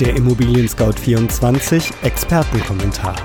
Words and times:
Der 0.00 0.14
Immobilien 0.14 0.68
Scout 0.68 0.92
24 0.92 1.92
Expertenkommentar. 2.02 3.16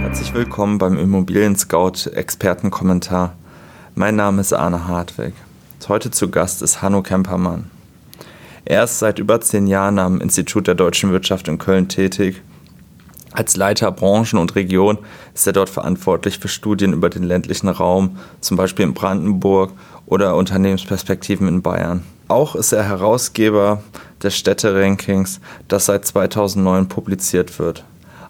Herzlich 0.00 0.32
willkommen 0.32 0.78
beim 0.78 0.96
Immobilien 0.96 1.56
Scout 1.56 2.08
Expertenkommentar. 2.14 3.34
Mein 3.96 4.14
Name 4.14 4.40
ist 4.42 4.52
Arne 4.52 4.86
Hartweg. 4.86 5.34
Heute 5.88 6.12
zu 6.12 6.30
Gast 6.30 6.62
ist 6.62 6.80
Hanno 6.80 7.02
Kempermann. 7.02 7.68
Er 8.64 8.84
ist 8.84 9.00
seit 9.00 9.18
über 9.18 9.40
zehn 9.40 9.66
Jahren 9.66 9.98
am 9.98 10.20
Institut 10.20 10.68
der 10.68 10.76
deutschen 10.76 11.10
Wirtschaft 11.10 11.48
in 11.48 11.58
Köln 11.58 11.88
tätig. 11.88 12.42
Als 13.32 13.56
Leiter 13.56 13.90
Branchen 13.90 14.38
und 14.38 14.54
Region 14.56 14.98
ist 15.34 15.46
er 15.46 15.54
dort 15.54 15.70
verantwortlich 15.70 16.38
für 16.38 16.48
Studien 16.48 16.92
über 16.92 17.08
den 17.08 17.22
ländlichen 17.22 17.68
Raum, 17.68 18.18
zum 18.40 18.56
Beispiel 18.56 18.84
in 18.84 18.94
Brandenburg 18.94 19.72
oder 20.04 20.36
Unternehmensperspektiven 20.36 21.48
in 21.48 21.62
Bayern. 21.62 22.02
Auch 22.28 22.54
ist 22.54 22.72
er 22.72 22.84
Herausgeber 22.84 23.82
des 24.22 24.36
Städterankings, 24.36 25.40
das 25.68 25.86
seit 25.86 26.04
2009 26.04 26.88
publiziert 26.88 27.58
wird. 27.58 27.84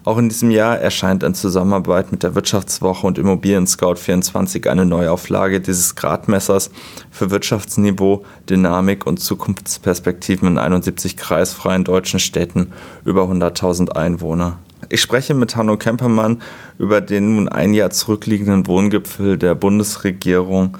Auch 0.05 0.17
in 0.17 0.27
diesem 0.27 0.51
Jahr 0.51 0.79
erscheint 0.79 1.23
in 1.23 1.33
Zusammenarbeit 1.33 2.11
mit 2.11 2.23
der 2.23 2.35
Wirtschaftswoche 2.35 3.07
und 3.07 3.17
Immobilien 3.17 3.67
Scout 3.67 3.95
24 3.95 4.69
eine 4.69 4.85
Neuauflage 4.85 5.61
dieses 5.61 5.95
Gradmessers 5.95 6.71
für 7.09 7.31
Wirtschaftsniveau, 7.31 8.25
Dynamik 8.49 9.07
und 9.07 9.21
Zukunftsperspektiven 9.21 10.49
in 10.49 10.57
71 10.57 11.15
kreisfreien 11.15 11.85
deutschen 11.85 12.19
Städten 12.19 12.73
über 13.05 13.23
100.000 13.23 13.91
Einwohner. 13.91 14.57
Ich 14.89 15.01
spreche 15.01 15.33
mit 15.33 15.55
Hanno 15.55 15.77
Kempermann 15.77 16.41
über 16.77 17.01
den 17.01 17.35
nun 17.35 17.49
ein 17.49 17.73
Jahr 17.73 17.91
zurückliegenden 17.91 18.67
Wohngipfel 18.67 19.37
der 19.37 19.55
Bundesregierung 19.55 20.77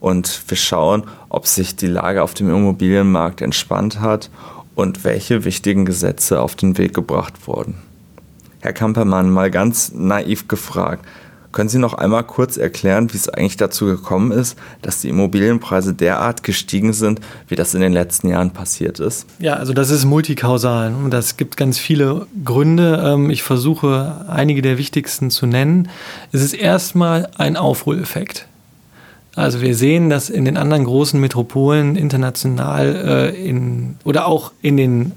und 0.00 0.42
wir 0.48 0.56
schauen, 0.56 1.04
ob 1.28 1.46
sich 1.46 1.76
die 1.76 1.86
Lage 1.86 2.22
auf 2.22 2.34
dem 2.34 2.50
Immobilienmarkt 2.50 3.40
entspannt 3.40 4.00
hat 4.00 4.30
und 4.74 5.04
welche 5.04 5.44
wichtigen 5.44 5.84
Gesetze 5.84 6.40
auf 6.40 6.56
den 6.56 6.78
Weg 6.78 6.94
gebracht 6.94 7.46
wurden. 7.46 7.76
Herr 8.60 8.72
Kampermann, 8.72 9.30
mal 9.30 9.50
ganz 9.50 9.92
naiv 9.92 10.48
gefragt. 10.48 11.04
Können 11.54 11.68
Sie 11.68 11.78
noch 11.78 11.94
einmal 11.94 12.24
kurz 12.24 12.56
erklären, 12.56 13.12
wie 13.12 13.16
es 13.16 13.28
eigentlich 13.28 13.56
dazu 13.56 13.86
gekommen 13.86 14.32
ist, 14.32 14.58
dass 14.82 15.02
die 15.02 15.08
Immobilienpreise 15.08 15.94
derart 15.94 16.42
gestiegen 16.42 16.92
sind, 16.92 17.20
wie 17.46 17.54
das 17.54 17.74
in 17.74 17.80
den 17.80 17.92
letzten 17.92 18.28
Jahren 18.28 18.50
passiert 18.50 18.98
ist? 18.98 19.26
Ja, 19.38 19.54
also 19.54 19.72
das 19.72 19.90
ist 19.90 20.04
multikausal 20.04 20.92
und 20.92 21.12
das 21.12 21.36
gibt 21.36 21.56
ganz 21.56 21.78
viele 21.78 22.26
Gründe. 22.44 23.00
Ähm, 23.06 23.30
ich 23.30 23.44
versuche 23.44 24.24
einige 24.28 24.62
der 24.62 24.78
wichtigsten 24.78 25.30
zu 25.30 25.46
nennen. 25.46 25.90
Es 26.32 26.42
ist 26.42 26.54
erstmal 26.54 27.28
ein 27.36 27.56
Aufholeffekt. 27.56 28.48
Also 29.36 29.60
wir 29.60 29.76
sehen, 29.76 30.10
dass 30.10 30.30
in 30.30 30.44
den 30.44 30.56
anderen 30.56 30.82
großen 30.82 31.20
Metropolen 31.20 31.94
international 31.94 33.32
äh, 33.32 33.48
in, 33.48 33.94
oder 34.02 34.26
auch 34.26 34.50
in 34.60 34.76
den 34.76 35.12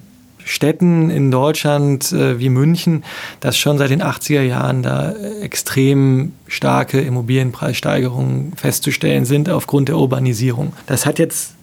Städten 0.48 1.10
in 1.10 1.30
Deutschland 1.32 2.12
äh, 2.12 2.40
wie 2.40 2.50
München, 2.50 3.04
dass 3.40 3.58
schon 3.58 3.78
seit 3.78 3.90
den 3.90 4.02
80er 4.02 4.42
Jahren 4.42 4.82
da 4.82 5.14
extrem 5.42 6.34
starke 6.48 7.00
Immobilienpreissteigerungen 7.02 8.54
festzustellen 8.56 9.26
sind 9.26 9.50
aufgrund 9.50 9.90
der 9.90 9.98
Urbanisierung. 9.98 10.74
Das 10.88 11.06
hat 11.06 11.20
jetzt 11.20 11.54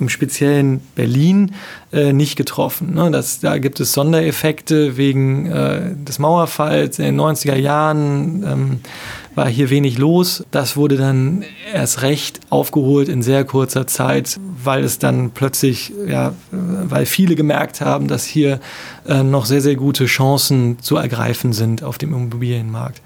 im 0.00 0.08
speziellen 0.08 0.80
Berlin 0.94 1.52
äh, 1.92 2.12
nicht 2.12 2.36
getroffen. 2.36 2.94
Ne? 2.94 3.10
Das, 3.10 3.40
da 3.40 3.58
gibt 3.58 3.78
es 3.80 3.92
Sondereffekte 3.92 4.96
wegen 4.96 5.46
äh, 5.46 5.94
des 5.94 6.18
Mauerfalls 6.18 6.98
in 6.98 7.04
den 7.04 7.20
90er 7.20 7.54
Jahren. 7.54 8.44
Ähm, 8.44 8.80
war 9.34 9.48
hier 9.48 9.70
wenig 9.70 9.98
los. 9.98 10.44
Das 10.50 10.76
wurde 10.76 10.96
dann 10.96 11.44
erst 11.72 12.02
recht 12.02 12.40
aufgeholt 12.50 13.08
in 13.08 13.22
sehr 13.22 13.44
kurzer 13.44 13.86
Zeit, 13.86 14.38
weil 14.62 14.84
es 14.84 14.98
dann 14.98 15.30
plötzlich, 15.30 15.92
ja, 16.06 16.34
weil 16.50 17.06
viele 17.06 17.34
gemerkt 17.34 17.80
haben, 17.80 18.08
dass 18.08 18.24
hier 18.24 18.60
äh, 19.06 19.22
noch 19.22 19.46
sehr, 19.46 19.60
sehr 19.60 19.76
gute 19.76 20.06
Chancen 20.06 20.78
zu 20.80 20.96
ergreifen 20.96 21.52
sind 21.52 21.82
auf 21.82 21.98
dem 21.98 22.12
Immobilienmarkt. 22.12 23.02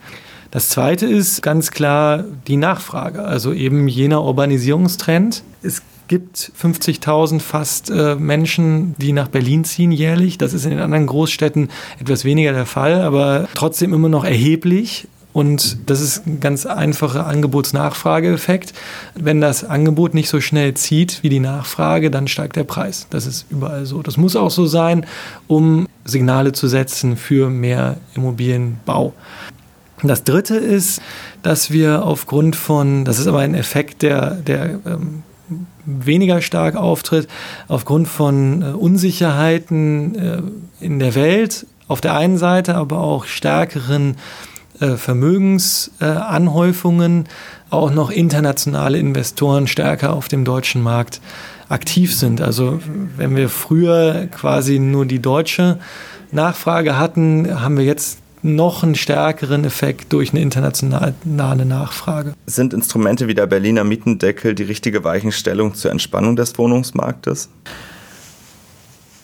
Das 0.51 0.71
zweite 0.71 1.07
ist 1.07 1.43
ganz 1.43 1.71
klar 1.71 2.25
die 2.47 2.57
Nachfrage, 2.57 3.23
also 3.23 3.53
eben 3.53 3.87
jener 3.87 4.25
Urbanisierungstrend. 4.25 5.43
Es 5.63 5.83
gibt 6.09 6.53
50.000 6.59 7.41
fast 7.41 7.91
äh, 7.91 8.15
Menschen, 8.15 8.95
die 8.97 9.13
nach 9.13 9.29
Berlin 9.29 9.65
ziehen 9.65 9.93
jährlich. 9.93 10.39
Das 10.39 10.55
ist 10.55 10.65
in 10.65 10.71
den 10.71 10.81
anderen 10.81 11.07
Großstädten 11.07 11.69
etwas 12.01 12.25
weniger 12.25 12.53
der 12.53 12.65
Fall, 12.65 13.03
aber 13.03 13.47
trotzdem 13.55 13.93
immer 13.93 14.09
noch 14.09 14.25
erheblich. 14.25 15.07
Und 15.33 15.79
das 15.87 16.01
ist 16.01 16.27
ein 16.27 16.41
ganz 16.41 16.67
einfacher 16.67 17.27
Angebots-Nachfrage-Effekt. 17.27 18.73
Wenn 19.15 19.41
das 19.41 19.63
Angebot 19.63 20.15
nicht 20.15 20.29
so 20.29 20.41
schnell 20.41 20.75
zieht 20.75 21.23
wie 21.23 21.29
die 21.29 21.41
Nachfrage, 21.41 22.11
dann 22.11 22.29
steigt 22.29 22.57
der 22.57 22.65
Preis. 22.65 23.07
Das 23.11 23.27
ist 23.27 23.47
überall 23.51 23.87
so. 23.87 24.03
Das 24.03 24.17
muss 24.17 24.37
auch 24.37 24.51
so 24.51 24.67
sein, 24.67 25.07
um 25.47 25.87
Signale 26.05 26.53
zu 26.53 26.67
setzen 26.67 27.17
für 27.17 27.51
mehr 27.51 27.99
Immobilienbau. 28.15 29.13
Das 30.03 30.25
dritte 30.25 30.57
ist, 30.57 31.01
dass 31.43 31.71
wir 31.71 32.05
aufgrund 32.05 32.57
von, 32.57 33.05
das 33.05 33.19
ist 33.19 33.27
aber 33.27 33.41
ein 33.41 33.55
Effekt, 33.55 34.03
der, 34.03 34.33
der 34.33 34.79
ähm, 34.87 35.23
weniger 35.85 36.41
stark 36.41 36.77
auftritt, 36.77 37.29
aufgrund 37.69 38.09
von 38.09 38.63
äh, 38.63 38.65
Unsicherheiten 38.67 40.15
äh, 40.15 40.43
in 40.81 40.99
der 40.99 41.15
Welt 41.15 41.67
auf 41.89 42.01
der 42.01 42.17
einen 42.17 42.39
Seite, 42.39 42.75
aber 42.75 42.99
auch 42.99 43.25
stärkeren 43.25 44.17
Vermögensanhäufungen, 44.79 47.25
auch 47.71 47.91
noch 47.91 48.11
internationale 48.11 48.99
Investoren 48.99 49.67
stärker 49.67 50.13
auf 50.13 50.29
dem 50.29 50.45
deutschen 50.45 50.83
Markt 50.83 51.21
aktiv 51.69 52.15
sind. 52.15 52.41
Also 52.41 52.81
wenn 53.17 53.37
wir 53.37 53.49
früher 53.49 54.27
quasi 54.27 54.79
nur 54.79 55.07
die 55.07 55.21
deutsche 55.21 55.79
Nachfrage 56.31 56.99
hatten, 56.99 57.61
haben 57.61 57.77
wir 57.77 57.85
jetzt 57.85 58.21
noch 58.43 58.83
einen 58.83 58.95
stärkeren 58.95 59.65
Effekt 59.65 60.13
durch 60.13 60.31
eine 60.31 60.41
internationale 60.41 61.67
Nachfrage. 61.67 62.35
Sind 62.47 62.73
Instrumente 62.73 63.27
wie 63.27 63.35
der 63.35 63.47
Berliner 63.47 63.85
Mietendeckel 63.85 64.55
die 64.55 64.63
richtige 64.63 65.05
Weichenstellung 65.05 65.75
zur 65.75 65.91
Entspannung 65.91 66.37
des 66.37 66.57
Wohnungsmarktes? 66.57 67.49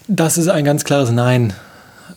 Das 0.09 0.37
ist 0.37 0.49
ein 0.49 0.65
ganz 0.65 0.85
klares 0.85 1.11
Nein. 1.11 1.55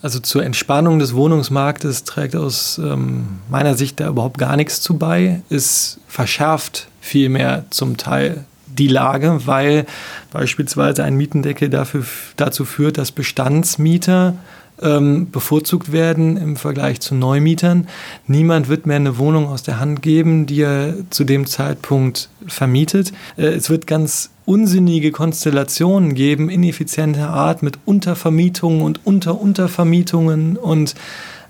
Also 0.00 0.20
zur 0.20 0.44
Entspannung 0.44 0.98
des 0.98 1.14
Wohnungsmarktes 1.14 2.04
trägt 2.04 2.36
aus 2.36 2.78
ähm, 2.78 3.40
meiner 3.50 3.74
Sicht 3.74 3.98
da 3.98 4.08
überhaupt 4.08 4.38
gar 4.38 4.56
nichts 4.56 4.80
zu 4.80 4.96
bei. 4.96 5.42
Es 5.50 5.98
verschärft 6.06 6.88
vielmehr 7.00 7.64
zum 7.70 7.96
Teil 7.96 8.44
die 8.66 8.88
Lage, 8.88 9.40
weil 9.46 9.86
beispielsweise 10.30 11.02
ein 11.02 11.16
Mietendeckel 11.16 11.68
dafür, 11.68 12.04
dazu 12.36 12.64
führt, 12.64 12.98
dass 12.98 13.10
Bestandsmieter 13.10 14.34
ähm, 14.82 15.30
bevorzugt 15.30 15.92
werden 15.92 16.36
im 16.36 16.56
Vergleich 16.56 17.00
zu 17.00 17.14
Neumietern. 17.14 17.88
Niemand 18.26 18.68
wird 18.68 18.86
mehr 18.86 18.96
eine 18.96 19.18
Wohnung 19.18 19.48
aus 19.48 19.62
der 19.62 19.80
Hand 19.80 20.02
geben, 20.02 20.46
die 20.46 20.62
er 20.62 20.94
zu 21.10 21.24
dem 21.24 21.46
Zeitpunkt 21.46 22.28
vermietet. 22.46 23.12
Äh, 23.36 23.46
es 23.46 23.70
wird 23.70 23.86
ganz 23.86 24.30
unsinnige 24.44 25.12
Konstellationen 25.12 26.14
geben, 26.14 26.48
ineffizienter 26.48 27.30
Art 27.30 27.62
mit 27.62 27.78
Untervermietungen 27.84 28.82
und 28.82 29.04
Unter-Untervermietungen 29.04 30.56
und 30.56 30.94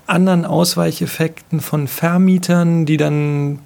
anderen 0.05 0.45
Ausweicheffekten 0.45 1.61
von 1.61 1.87
Vermietern, 1.87 2.85
die 2.85 2.97
dann 2.97 3.59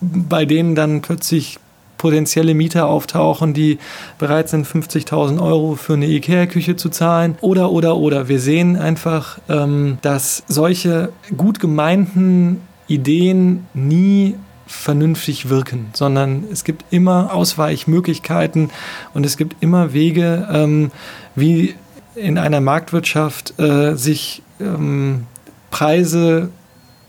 bei 0.00 0.46
denen 0.46 0.74
dann 0.74 1.02
plötzlich 1.02 1.58
potenzielle 2.00 2.54
Mieter 2.54 2.88
auftauchen, 2.88 3.52
die 3.52 3.78
bereit 4.18 4.48
sind, 4.48 4.66
50.000 4.66 5.38
Euro 5.38 5.74
für 5.74 5.92
eine 5.92 6.06
Ikea-Küche 6.06 6.74
zu 6.74 6.88
zahlen. 6.88 7.36
Oder, 7.42 7.70
oder, 7.70 7.98
oder. 7.98 8.26
Wir 8.26 8.40
sehen 8.40 8.76
einfach, 8.76 9.38
ähm, 9.50 9.98
dass 10.00 10.42
solche 10.48 11.12
gut 11.36 11.60
gemeinten 11.60 12.62
Ideen 12.88 13.66
nie 13.74 14.34
vernünftig 14.66 15.50
wirken, 15.50 15.90
sondern 15.92 16.44
es 16.50 16.64
gibt 16.64 16.86
immer 16.90 17.34
Ausweichmöglichkeiten 17.34 18.70
und 19.12 19.26
es 19.26 19.36
gibt 19.36 19.62
immer 19.62 19.92
Wege, 19.92 20.48
ähm, 20.50 20.92
wie 21.34 21.74
in 22.14 22.38
einer 22.38 22.62
Marktwirtschaft 22.62 23.60
äh, 23.60 23.94
sich 23.94 24.42
ähm, 24.58 25.26
Preise 25.70 26.48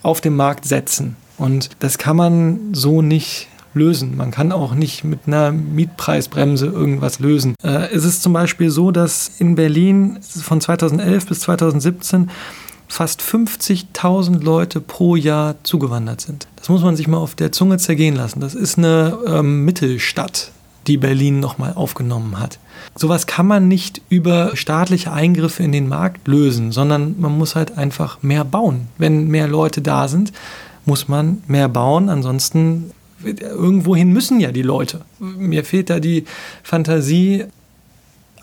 auf 0.03 0.19
dem 0.19 0.35
Markt 0.35 0.65
setzen. 0.65 1.15
Und 1.37 1.69
das 1.79 1.97
kann 1.97 2.17
man 2.17 2.73
so 2.73 3.01
nicht 3.01 3.47
lösen. 3.73 4.17
Man 4.17 4.31
kann 4.31 4.51
auch 4.51 4.73
nicht 4.73 5.03
mit 5.03 5.21
einer 5.27 5.51
Mietpreisbremse 5.51 6.67
irgendwas 6.67 7.19
lösen. 7.19 7.55
Äh, 7.63 7.89
es 7.93 8.03
ist 8.03 8.23
zum 8.23 8.33
Beispiel 8.33 8.69
so, 8.69 8.91
dass 8.91 9.31
in 9.39 9.55
Berlin 9.55 10.19
von 10.21 10.61
2011 10.61 11.25
bis 11.27 11.41
2017 11.41 12.29
fast 12.87 13.21
50.000 13.21 14.43
Leute 14.43 14.81
pro 14.81 15.15
Jahr 15.15 15.55
zugewandert 15.63 16.19
sind. 16.19 16.47
Das 16.57 16.67
muss 16.67 16.83
man 16.83 16.97
sich 16.97 17.07
mal 17.07 17.17
auf 17.17 17.35
der 17.35 17.53
Zunge 17.53 17.77
zergehen 17.77 18.15
lassen. 18.15 18.41
Das 18.41 18.53
ist 18.53 18.77
eine 18.77 19.17
ähm, 19.25 19.63
Mittelstadt, 19.63 20.51
die 20.87 20.97
Berlin 20.97 21.39
nochmal 21.39 21.73
aufgenommen 21.73 22.37
hat. 22.37 22.59
Sowas 22.95 23.27
kann 23.27 23.47
man 23.47 23.69
nicht 23.69 24.01
über 24.09 24.57
staatliche 24.57 25.13
Eingriffe 25.13 25.63
in 25.63 25.71
den 25.71 25.87
Markt 25.87 26.27
lösen, 26.27 26.73
sondern 26.73 27.15
man 27.19 27.37
muss 27.37 27.55
halt 27.55 27.77
einfach 27.77 28.21
mehr 28.21 28.43
bauen. 28.43 28.89
Wenn 28.97 29.27
mehr 29.29 29.47
Leute 29.47 29.81
da 29.81 30.09
sind, 30.09 30.33
muss 30.85 31.07
man 31.07 31.41
mehr 31.47 31.69
bauen. 31.69 32.09
Ansonsten 32.09 32.91
irgendwohin 33.23 34.11
müssen 34.11 34.39
ja 34.39 34.51
die 34.51 34.61
Leute. 34.61 35.01
Mir 35.19 35.63
fehlt 35.63 35.89
da 35.89 35.99
die 35.99 36.25
Fantasie, 36.63 37.45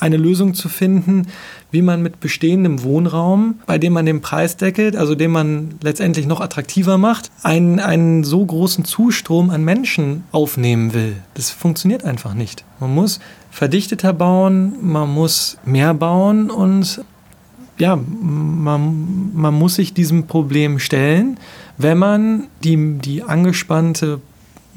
eine 0.01 0.17
Lösung 0.17 0.55
zu 0.55 0.69
finden, 0.69 1.27
wie 1.71 1.83
man 1.83 2.03
mit 2.03 2.21
bestehendem 2.21 2.83
Wohnraum, 2.83 3.61
bei 3.67 3.79
dem 3.79 3.93
man 3.93 4.07
den 4.07 4.21
Preis 4.21 4.57
deckelt, 4.57 4.97
also 4.97 5.15
den 5.15 5.31
man 5.31 5.75
letztendlich 5.83 6.27
noch 6.27 6.41
attraktiver 6.41 6.99
macht, 6.99 7.31
einen, 7.43 7.81
einen 7.81 8.25
so 8.25 8.45
großen 8.45 8.85
Zustrom 8.85 9.51
an 9.51 9.65
Menschen 9.65 10.25
aufnehmen 10.33 10.95
will. 10.95 11.17
Das 11.35 11.51
funktioniert 11.51 12.05
einfach 12.05 12.35
nicht. 12.35 12.65
Man 12.81 12.95
muss 12.95 13.21
verdichteter 13.51 14.13
bauen, 14.13 14.75
man 14.81 15.13
muss 15.13 15.59
mehr 15.65 15.95
bauen 15.95 16.51
und 16.51 17.03
ja, 17.79 17.97
man, 17.97 19.31
man 19.35 19.55
muss 19.55 19.77
sich 19.77 19.95
diesem 19.95 20.27
Problem 20.27 20.79
stellen, 20.79 21.39
wenn 21.77 21.99
man 21.99 22.49
die, 22.65 22.99
die 22.99 23.23
angespannte 23.23 24.21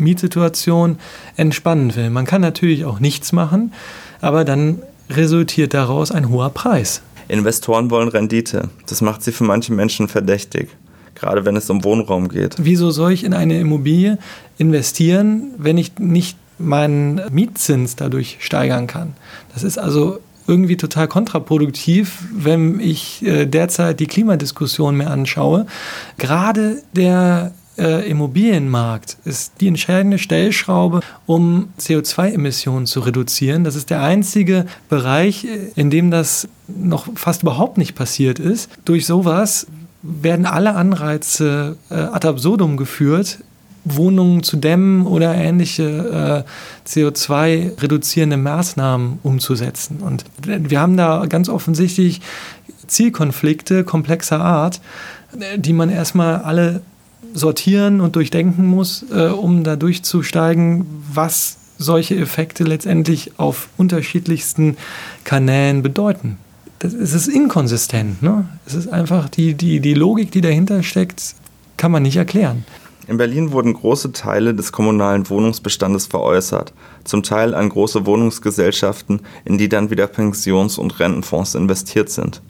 Mietsituation 0.02 0.98
entspannen 1.38 1.96
will. 1.96 2.10
Man 2.10 2.26
kann 2.26 2.42
natürlich 2.42 2.86
auch 2.86 3.00
nichts 3.00 3.32
machen, 3.32 3.74
aber 4.20 4.44
dann 4.44 4.82
resultiert 5.10 5.74
daraus 5.74 6.12
ein 6.12 6.30
hoher 6.30 6.50
Preis. 6.50 7.02
Investoren 7.28 7.90
wollen 7.90 8.10
Rendite. 8.10 8.70
Das 8.88 9.02
macht 9.02 9.24
sie 9.24 9.32
für 9.32 9.46
manche 9.46 9.72
Menschen 9.72 10.08
verdächtig, 10.08 10.70
gerade 11.16 11.46
wenn 11.46 11.56
es 11.56 11.70
um 11.70 11.84
Wohnraum 11.84 12.28
geht. 12.28 12.56
Wieso 12.58 12.92
soll 12.92 13.14
ich 13.14 13.24
in 13.24 13.34
eine 13.34 13.60
Immobilie 13.60 14.18
investieren, 14.58 15.54
wenn 15.58 15.78
ich 15.78 15.98
nicht 15.98 16.38
meinen 16.58 17.22
Mietzins 17.32 17.96
dadurch 17.96 18.38
steigern 18.42 18.88
kann? 18.88 19.14
Das 19.54 19.64
ist 19.64 19.78
also 19.78 20.20
irgendwie 20.48 20.76
total 20.76 21.08
kontraproduktiv, 21.08 22.24
wenn 22.34 22.80
ich 22.80 23.24
äh, 23.26 23.46
derzeit 23.46 24.00
die 24.00 24.08
Klimadiskussion 24.08 24.98
mir 24.98 25.10
anschaue. 25.10 25.68
Gerade 26.18 26.82
der 26.94 27.54
äh, 27.82 28.08
Immobilienmarkt 28.08 29.18
ist 29.26 29.54
die 29.60 29.68
entscheidende 29.68 30.20
Stellschraube, 30.20 31.02
um 31.26 31.70
CO2-Emissionen 31.80 32.86
zu 32.86 33.00
reduzieren. 33.00 33.64
Das 33.64 33.76
ist 33.76 33.90
der 33.90 34.04
einzige 34.04 34.66
Bereich, 34.88 35.48
in 35.76 35.90
dem 35.90 36.12
das 36.12 36.48
noch 36.68 37.08
fast 37.16 37.42
überhaupt 37.42 37.78
nicht 37.78 37.96
passiert 37.96 38.40
ist. 38.40 38.70
Durch 38.86 39.06
sowas 39.06 39.68
werden 40.04 40.46
alle 40.46 40.76
Anreize 40.76 41.78
äh, 41.90 41.96
ad 41.96 42.28
absurdum 42.28 42.78
geführt, 42.78 43.40
Wohnungen 43.84 44.44
zu 44.44 44.58
dämmen 44.58 45.08
oder 45.08 45.34
ähnliche 45.34 46.46
äh, 46.46 46.88
CO2-reduzierende 46.88 48.38
Maßnahmen 48.38 49.20
umzusetzen. 49.24 50.02
Und 50.02 50.26
wir 50.46 50.80
haben 50.80 50.98
da 50.98 51.26
ganz 51.26 51.50
offensichtlich 51.50 52.22
Zielkonflikte 52.86 53.84
komplexer 53.84 54.40
Art, 54.40 54.82
die 55.56 55.74
man 55.74 55.90
erstmal 55.90 56.42
alle 56.42 56.82
sortieren 57.34 58.02
und 58.02 58.16
durchdenken 58.16 58.66
muss, 58.66 59.06
äh, 59.12 59.28
um 59.28 59.64
da 59.64 59.76
durchzusteigen, 59.76 60.86
was 61.14 61.58
solche 61.78 62.16
Effekte 62.16 62.64
letztendlich 62.64 63.34
auf 63.38 63.70
unterschiedlichsten 63.78 64.78
Kanälen 65.24 65.82
bedeuten. 65.82 66.38
Das, 66.80 66.94
es 66.94 67.14
ist 67.14 67.28
inkonsistent. 67.28 68.22
Ne? 68.22 68.48
Es 68.66 68.74
ist 68.74 68.88
einfach 68.88 69.30
die, 69.30 69.54
die, 69.54 69.80
die 69.80 69.94
Logik, 69.94 70.32
die 70.32 70.42
dahinter 70.42 70.84
steckt, 70.84 71.36
kann 71.78 71.92
man 71.92 72.04
nicht 72.04 72.18
erklären. 72.18 72.66
In 73.08 73.18
Berlin 73.18 73.52
wurden 73.52 73.74
große 73.74 74.12
Teile 74.14 74.54
des 74.54 74.72
kommunalen 74.72 75.30
Wohnungsbestandes 75.30 76.06
veräußert, 76.06 76.74
zum 77.04 77.24
Teil 77.24 77.54
an 77.54 77.70
große 77.70 78.06
Wohnungsgesellschaften, 78.06 79.22
in 79.44 79.58
die 79.58 79.70
dann 79.70 79.90
wieder 79.90 80.08
Pensions- 80.08 80.78
und 80.78 81.00
Rentenfonds 81.00 81.56
investiert 81.56 82.10
sind. 82.10 82.42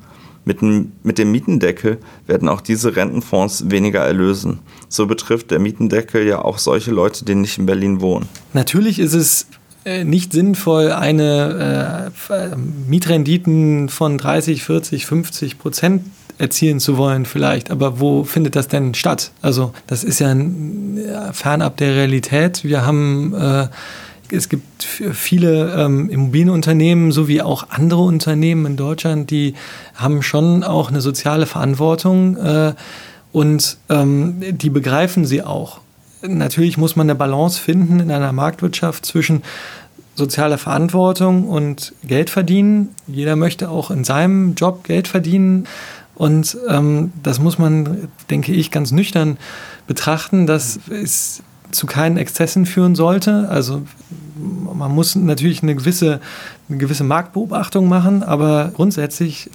Mit 0.43 0.61
dem, 0.61 0.91
mit 1.03 1.17
dem 1.17 1.31
Mietendeckel 1.31 1.99
werden 2.25 2.49
auch 2.49 2.61
diese 2.61 2.95
Rentenfonds 2.95 3.69
weniger 3.69 4.01
erlösen. 4.01 4.59
So 4.89 5.05
betrifft 5.05 5.51
der 5.51 5.59
Mietendeckel 5.59 6.25
ja 6.25 6.43
auch 6.43 6.57
solche 6.57 6.91
Leute, 6.91 7.25
die 7.25 7.35
nicht 7.35 7.57
in 7.57 7.67
Berlin 7.67 8.01
wohnen. 8.01 8.27
Natürlich 8.53 8.97
ist 8.97 9.13
es 9.13 9.45
äh, 9.85 10.03
nicht 10.03 10.33
sinnvoll, 10.33 10.91
eine 10.91 12.11
äh, 12.29 12.55
Mietrenditen 12.87 13.89
von 13.89 14.17
30, 14.17 14.63
40, 14.63 15.05
50 15.05 15.59
Prozent 15.59 16.03
erzielen 16.37 16.79
zu 16.79 16.97
wollen 16.97 17.25
vielleicht, 17.25 17.69
aber 17.71 17.99
wo 17.99 18.23
findet 18.23 18.55
das 18.55 18.67
denn 18.67 18.93
statt? 18.93 19.31
Also 19.41 19.73
das 19.87 20.03
ist 20.03 20.19
ja, 20.19 20.33
ja 20.33 21.33
fernab 21.33 21.77
der 21.77 21.95
Realität. 21.95 22.63
Wir 22.63 22.85
haben 22.85 23.33
äh, 23.35 23.67
es 24.31 24.49
gibt 24.49 24.83
viele 24.83 25.73
ähm, 25.75 26.09
Immobilienunternehmen 26.09 27.11
sowie 27.11 27.41
auch 27.41 27.67
andere 27.69 28.01
Unternehmen 28.01 28.65
in 28.65 28.77
Deutschland, 28.77 29.29
die 29.31 29.55
haben 29.95 30.21
schon 30.21 30.63
auch 30.63 30.89
eine 30.89 31.01
soziale 31.01 31.45
Verantwortung 31.45 32.37
äh, 32.37 32.73
und 33.31 33.77
ähm, 33.89 34.41
die 34.57 34.69
begreifen 34.69 35.25
sie 35.25 35.43
auch. 35.43 35.81
Natürlich 36.21 36.77
muss 36.77 36.95
man 36.95 37.09
eine 37.09 37.15
Balance 37.15 37.59
finden 37.59 37.99
in 37.99 38.11
einer 38.11 38.31
Marktwirtschaft 38.31 39.05
zwischen 39.05 39.43
sozialer 40.15 40.57
Verantwortung 40.57 41.47
und 41.47 41.93
Geld 42.03 42.29
verdienen. 42.29 42.89
Jeder 43.07 43.35
möchte 43.35 43.69
auch 43.69 43.91
in 43.91 44.03
seinem 44.03 44.55
Job 44.55 44.83
Geld 44.83 45.07
verdienen. 45.07 45.67
Und 46.15 46.57
ähm, 46.69 47.13
das 47.23 47.39
muss 47.39 47.57
man, 47.57 48.09
denke 48.29 48.51
ich, 48.51 48.69
ganz 48.69 48.91
nüchtern 48.91 49.37
betrachten, 49.87 50.45
dass 50.45 50.79
es 50.89 51.41
zu 51.71 51.85
keinen 51.87 52.17
Exzessen 52.17 52.65
führen 52.65 52.95
sollte. 52.95 53.47
Also 53.49 53.83
man 54.35 54.91
muss 54.91 55.15
natürlich 55.15 55.63
eine 55.63 55.75
gewisse, 55.75 56.19
eine 56.69 56.77
gewisse 56.77 57.03
Marktbeobachtung 57.03 57.87
machen, 57.87 58.23
aber 58.23 58.71
grundsätzlich 58.73 59.49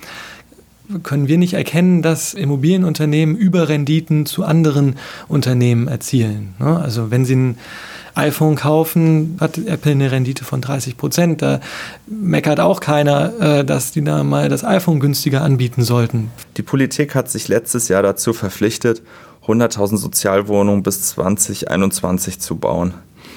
können 1.03 1.29
wir 1.29 1.39
nicht 1.39 1.55
erkennen, 1.55 2.03
dass 2.03 2.35
Immobilienunternehmen 2.35 3.37
Überrenditen 3.37 4.27
zu 4.27 4.45
anderen 4.45 4.97
Unternehmen 5.29 5.89
erzielen. 5.89 6.55
Ne? 6.59 6.79
Also 6.79 7.11
wenn 7.11 7.25
sie 7.25 7.35
ein 7.35 7.59
iPhone 8.15 8.57
kaufen, 8.57 9.37
hat 9.41 9.59
Apple 9.59 9.93
eine 9.93 10.11
Rendite 10.11 10.45
von 10.45 10.63
30 10.63 10.97
Prozent. 10.97 11.43
Da 11.43 11.61
meckert 12.07 12.61
auch 12.61 12.81
keiner, 12.81 13.33
äh, 13.41 13.65
dass 13.65 13.93
die 13.93 14.03
da 14.03 14.25
mal 14.25 14.49
das 14.49 14.65
iPhone 14.65 15.01
günstiger 15.01 15.43
anbieten 15.43 15.83
sollten. 15.83 16.31
Die 16.57 16.63
Politik 16.63 17.15
hat 17.15 17.31
sich 17.31 17.49
letztes 17.49 17.89
Jahr 17.89 18.03
dazu 18.03 18.33
verpflichtet, 18.33 19.03
100.000 19.47 19.97
Sozialwohnungen 19.97 20.83
bis 20.83 21.03
2021 21.03 22.41
zu 22.41 22.57
bauen. 22.57 22.95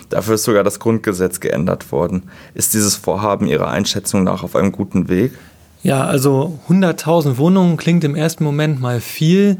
Dafür 0.09 0.35
ist 0.35 0.43
sogar 0.43 0.63
das 0.63 0.79
Grundgesetz 0.79 1.39
geändert 1.39 1.91
worden. 1.91 2.23
Ist 2.55 2.73
dieses 2.73 2.95
Vorhaben 2.95 3.47
Ihrer 3.47 3.69
Einschätzung 3.69 4.23
nach 4.23 4.43
auf 4.43 4.55
einem 4.55 4.71
guten 4.71 5.07
Weg? 5.07 5.33
Ja, 5.83 6.03
also 6.03 6.59
100.000 6.67 7.37
Wohnungen 7.37 7.77
klingt 7.77 8.03
im 8.03 8.15
ersten 8.15 8.43
Moment 8.43 8.81
mal 8.81 8.99
viel, 8.99 9.57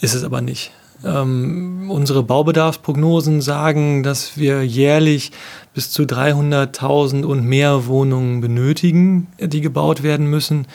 ist 0.00 0.14
es 0.14 0.24
aber 0.24 0.40
nicht. 0.40 0.72
Ähm, 1.04 1.90
unsere 1.90 2.22
Baubedarfsprognosen 2.22 3.40
sagen, 3.40 4.02
dass 4.02 4.36
wir 4.36 4.64
jährlich 4.64 5.30
bis 5.74 5.90
zu 5.90 6.02
300.000 6.02 7.24
und 7.24 7.44
mehr 7.44 7.86
Wohnungen 7.86 8.40
benötigen, 8.40 9.28
die 9.38 9.60
gebaut 9.60 10.02
werden 10.02 10.26
müssen. 10.26 10.66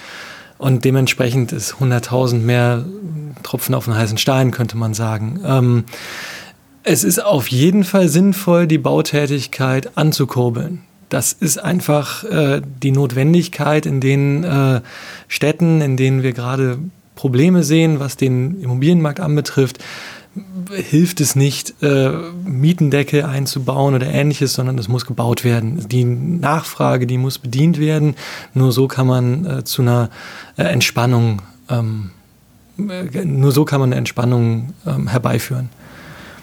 Und 0.64 0.86
dementsprechend 0.86 1.52
ist 1.52 1.74
100.000 1.74 2.36
mehr 2.36 2.86
Tropfen 3.44 3.76
auf 3.76 3.84
den 3.84 3.98
heißen 3.98 4.18
Stein, 4.18 4.52
könnte 4.52 4.78
man 4.78 4.94
sagen. 4.94 5.42
Ähm, 5.46 5.84
es 6.84 7.04
ist 7.04 7.22
auf 7.22 7.50
jeden 7.50 7.84
Fall 7.84 8.08
sinnvoll, 8.08 8.66
die 8.66 8.78
Bautätigkeit 8.78 9.98
anzukurbeln. 9.98 10.84
Das 11.10 11.34
ist 11.34 11.58
einfach 11.58 12.24
äh, 12.24 12.62
die 12.82 12.92
Notwendigkeit 12.92 13.86
in 13.86 14.00
den 14.00 14.46
äh, 14.46 14.80
Städten, 15.28 15.82
in 15.82 15.98
denen 15.98 16.24
wir 16.24 16.32
gerade 16.32 16.80
Probleme 17.16 17.64
sehen, 17.64 18.00
was 18.00 18.16
den 18.16 18.62
Immobilienmarkt 18.62 19.20
anbetrifft, 19.20 19.84
hilft 20.72 21.22
es 21.22 21.36
nicht, 21.36 21.76
äh, 21.84 22.10
Mietendeckel 22.44 23.24
einzubauen 23.24 23.94
oder 23.94 24.08
ähnliches, 24.08 24.54
sondern 24.54 24.78
es 24.78 24.88
muss 24.88 25.06
gebaut 25.06 25.44
werden. 25.44 25.88
Die 25.90 26.06
Nachfrage, 26.06 27.06
die 27.06 27.18
muss 27.18 27.38
bedient 27.38 27.80
werden. 27.80 28.16
Nur 28.54 28.72
so 28.72 28.88
kann 28.88 29.08
man 29.08 29.46
äh, 29.46 29.64
zu 29.64 29.84
einer 29.84 30.10
äh, 30.58 30.64
Entspannung, 30.64 31.42
ähm, 31.70 32.12
äh, 32.78 33.26
nur 33.26 33.52
so 33.52 33.66
kann 33.66 33.80
man 33.80 33.90
eine 33.90 33.98
Entspannung 33.98 34.74
ähm, 34.88 35.08
herbeiführen. 35.08 35.70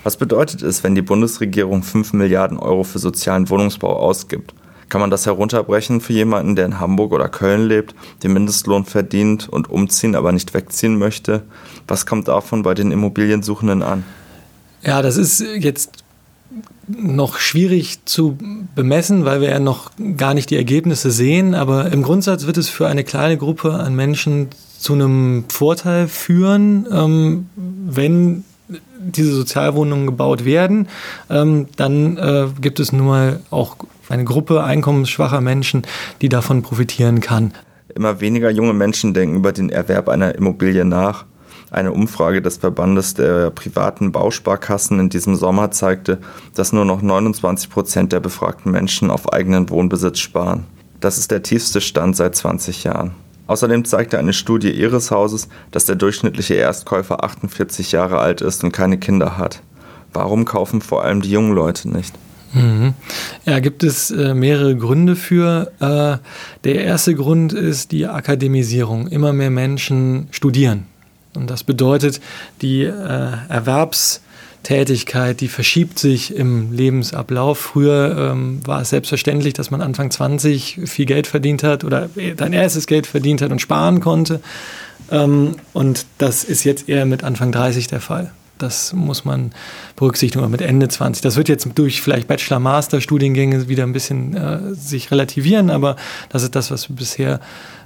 Was 0.04 0.16
bedeutet 0.16 0.62
es, 0.62 0.82
wenn 0.82 0.94
die 0.94 1.02
Bundesregierung 1.02 1.82
5 1.82 2.12
Milliarden 2.14 2.58
Euro 2.58 2.84
für 2.84 2.98
sozialen 2.98 3.50
Wohnungsbau 3.50 3.96
ausgibt? 3.96 4.54
Kann 4.90 5.00
man 5.00 5.10
das 5.10 5.24
herunterbrechen 5.24 6.02
für 6.02 6.12
jemanden, 6.12 6.56
der 6.56 6.66
in 6.66 6.78
Hamburg 6.78 7.12
oder 7.12 7.28
Köln 7.28 7.68
lebt, 7.68 7.94
den 8.22 8.34
Mindestlohn 8.34 8.84
verdient 8.84 9.48
und 9.48 9.70
umziehen, 9.70 10.14
aber 10.14 10.32
nicht 10.32 10.52
wegziehen 10.52 10.98
möchte? 10.98 11.42
Was 11.88 12.04
kommt 12.04 12.28
davon 12.28 12.62
bei 12.62 12.74
den 12.74 12.92
Immobiliensuchenden 12.92 13.82
an? 13.82 14.04
Ja, 14.82 15.00
das 15.00 15.16
ist 15.16 15.40
jetzt 15.40 16.04
noch 16.88 17.38
schwierig 17.38 18.04
zu 18.04 18.36
bemessen, 18.74 19.24
weil 19.24 19.40
wir 19.40 19.50
ja 19.50 19.60
noch 19.60 19.92
gar 20.16 20.34
nicht 20.34 20.50
die 20.50 20.56
Ergebnisse 20.56 21.10
sehen. 21.10 21.54
Aber 21.54 21.92
im 21.92 22.02
Grundsatz 22.02 22.46
wird 22.46 22.56
es 22.56 22.68
für 22.68 22.88
eine 22.88 23.04
kleine 23.04 23.36
Gruppe 23.36 23.74
an 23.74 23.94
Menschen 23.94 24.48
zu 24.78 24.94
einem 24.94 25.44
Vorteil 25.48 26.08
führen, 26.08 26.86
ähm, 26.90 27.46
wenn 27.56 28.44
diese 29.00 29.32
Sozialwohnungen 29.32 30.06
gebaut 30.06 30.44
werden, 30.44 30.88
ähm, 31.28 31.66
dann 31.76 32.16
äh, 32.16 32.48
gibt 32.60 32.80
es 32.80 32.92
nun 32.92 33.06
mal 33.06 33.40
auch 33.50 33.76
eine 34.08 34.24
Gruppe 34.24 34.62
einkommensschwacher 34.64 35.40
Menschen, 35.40 35.82
die 36.20 36.28
davon 36.28 36.62
profitieren 36.62 37.20
kann. 37.20 37.52
Immer 37.94 38.20
weniger 38.20 38.50
junge 38.50 38.72
Menschen 38.72 39.14
denken 39.14 39.36
über 39.36 39.52
den 39.52 39.70
Erwerb 39.70 40.08
einer 40.08 40.34
Immobilie 40.34 40.84
nach. 40.84 41.24
Eine 41.70 41.92
Umfrage 41.92 42.42
des 42.42 42.58
Verbandes 42.58 43.14
der 43.14 43.50
privaten 43.50 44.10
Bausparkassen 44.10 44.98
in 44.98 45.08
diesem 45.08 45.36
Sommer 45.36 45.70
zeigte, 45.70 46.18
dass 46.54 46.72
nur 46.72 46.84
noch 46.84 47.00
29 47.00 47.70
Prozent 47.70 48.12
der 48.12 48.20
befragten 48.20 48.72
Menschen 48.72 49.10
auf 49.10 49.32
eigenen 49.32 49.70
Wohnbesitz 49.70 50.18
sparen. 50.18 50.64
Das 50.98 51.16
ist 51.16 51.30
der 51.30 51.42
tiefste 51.42 51.80
Stand 51.80 52.16
seit 52.16 52.34
20 52.34 52.84
Jahren. 52.84 53.12
Außerdem 53.50 53.84
zeigte 53.84 54.16
eine 54.16 54.32
Studie 54.32 54.70
ihres 54.70 55.10
Hauses, 55.10 55.48
dass 55.72 55.84
der 55.84 55.96
durchschnittliche 55.96 56.54
Erstkäufer 56.54 57.24
48 57.24 57.90
Jahre 57.90 58.20
alt 58.20 58.42
ist 58.42 58.62
und 58.62 58.70
keine 58.70 58.96
Kinder 58.96 59.38
hat. 59.38 59.60
Warum 60.12 60.44
kaufen 60.44 60.80
vor 60.80 61.02
allem 61.02 61.20
die 61.20 61.32
jungen 61.32 61.52
Leute 61.52 61.90
nicht? 61.90 62.14
Mhm. 62.52 62.94
Ja, 63.46 63.58
gibt 63.58 63.82
es 63.82 64.12
äh, 64.12 64.34
mehrere 64.34 64.76
Gründe 64.76 65.16
für. 65.16 65.72
Äh, 65.80 66.24
der 66.62 66.84
erste 66.84 67.16
Grund 67.16 67.52
ist 67.52 67.90
die 67.90 68.06
Akademisierung. 68.06 69.08
Immer 69.08 69.32
mehr 69.32 69.50
Menschen 69.50 70.28
studieren. 70.30 70.86
Und 71.34 71.50
das 71.50 71.64
bedeutet, 71.64 72.20
die 72.62 72.84
äh, 72.84 73.32
Erwerbstätigkeit, 74.62 75.40
die 75.40 75.48
verschiebt 75.48 75.98
sich 75.98 76.34
im 76.34 76.72
Lebensablauf. 76.72 77.58
Früher 77.58 78.30
ähm, 78.32 78.60
war 78.64 78.82
es 78.82 78.90
selbstverständlich, 78.90 79.54
dass 79.54 79.70
man 79.70 79.80
Anfang 79.80 80.10
20 80.10 80.80
viel 80.84 81.06
Geld 81.06 81.26
verdient 81.26 81.62
hat 81.62 81.84
oder 81.84 82.08
sein 82.38 82.52
erstes 82.52 82.86
Geld 82.86 83.06
verdient 83.06 83.42
hat 83.42 83.50
und 83.50 83.60
sparen 83.60 84.00
konnte. 84.00 84.40
Ähm, 85.10 85.56
und 85.72 86.06
das 86.18 86.44
ist 86.44 86.64
jetzt 86.64 86.88
eher 86.88 87.04
mit 87.06 87.24
Anfang 87.24 87.52
30 87.52 87.88
der 87.88 88.00
Fall. 88.00 88.30
Das 88.58 88.92
muss 88.92 89.24
man 89.24 89.52
berücksichtigen, 89.96 90.40
oder 90.40 90.50
mit 90.50 90.60
Ende 90.60 90.86
20. 90.88 91.22
Das 91.22 91.36
wird 91.36 91.48
jetzt 91.48 91.66
durch 91.76 92.02
vielleicht 92.02 92.28
Bachelor-Master-Studiengänge 92.28 93.68
wieder 93.68 93.84
ein 93.84 93.94
bisschen 93.94 94.36
äh, 94.36 94.74
sich 94.74 95.10
relativieren, 95.10 95.70
aber 95.70 95.96
das 96.28 96.42
ist 96.42 96.54
das, 96.54 96.70
was 96.70 96.90
wir 96.90 96.96
bisher 96.96 97.40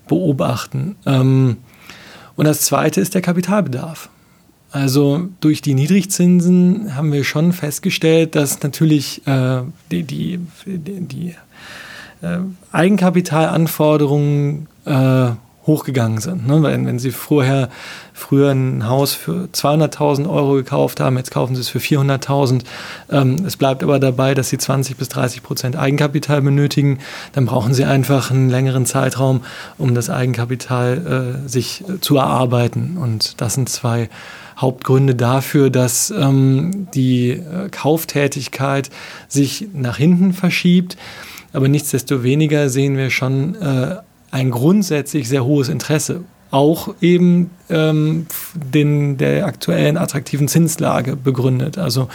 beobachten. 0.08 0.96
Ähm, 1.06 1.58
und 2.34 2.46
das 2.46 2.62
Zweite 2.62 3.00
ist 3.00 3.14
der 3.14 3.22
Kapitalbedarf. 3.22 4.10
Also 4.74 5.28
durch 5.38 5.62
die 5.62 5.74
Niedrigzinsen 5.74 6.96
haben 6.96 7.12
wir 7.12 7.22
schon 7.22 7.52
festgestellt, 7.52 8.34
dass 8.34 8.60
natürlich 8.64 9.24
äh, 9.24 9.60
die, 9.92 10.02
die, 10.02 10.40
die, 10.66 11.00
die 11.00 11.36
äh, 12.22 12.38
Eigenkapitalanforderungen 12.72 14.66
äh, 14.84 15.30
hochgegangen 15.66 16.20
sind. 16.20 16.46
Ne? 16.46 16.62
Wenn, 16.62 16.86
wenn 16.86 16.98
Sie 16.98 17.10
vorher 17.10 17.68
früher 18.12 18.50
ein 18.50 18.88
Haus 18.88 19.14
für 19.14 19.48
200.000 19.52 20.28
Euro 20.28 20.54
gekauft 20.54 21.00
haben, 21.00 21.16
jetzt 21.16 21.30
kaufen 21.30 21.54
Sie 21.54 21.60
es 21.60 21.68
für 21.68 21.78
400.000. 21.78 22.62
Ähm, 23.10 23.36
es 23.46 23.56
bleibt 23.56 23.82
aber 23.82 23.98
dabei, 23.98 24.34
dass 24.34 24.50
Sie 24.50 24.58
20 24.58 24.96
bis 24.96 25.08
30 25.08 25.42
Prozent 25.42 25.76
Eigenkapital 25.76 26.42
benötigen. 26.42 26.98
Dann 27.32 27.46
brauchen 27.46 27.74
Sie 27.74 27.84
einfach 27.84 28.30
einen 28.30 28.50
längeren 28.50 28.86
Zeitraum, 28.86 29.42
um 29.78 29.94
das 29.94 30.10
Eigenkapital 30.10 31.42
äh, 31.44 31.48
sich 31.48 31.84
zu 32.00 32.16
erarbeiten. 32.16 32.96
Und 33.00 33.40
das 33.40 33.54
sind 33.54 33.68
zwei 33.68 34.08
Hauptgründe 34.56 35.14
dafür, 35.14 35.70
dass 35.70 36.10
ähm, 36.10 36.88
die 36.94 37.30
äh, 37.30 37.68
Kauftätigkeit 37.70 38.90
sich 39.28 39.68
nach 39.72 39.96
hinten 39.96 40.32
verschiebt. 40.32 40.96
Aber 41.52 41.68
nichtsdestoweniger 41.68 42.68
sehen 42.68 42.96
wir 42.96 43.10
schon 43.10 43.54
äh, 43.56 43.96
ein 44.34 44.50
grundsätzlich 44.50 45.28
sehr 45.28 45.44
hohes 45.44 45.68
Interesse. 45.68 46.24
Auch 46.50 46.94
eben 47.00 47.50
ähm, 47.70 48.26
den, 48.54 49.16
der 49.16 49.46
aktuellen 49.46 49.96
attraktiven 49.96 50.48
Zinslage 50.48 51.14
begründet. 51.14 51.78
Also 51.78 52.08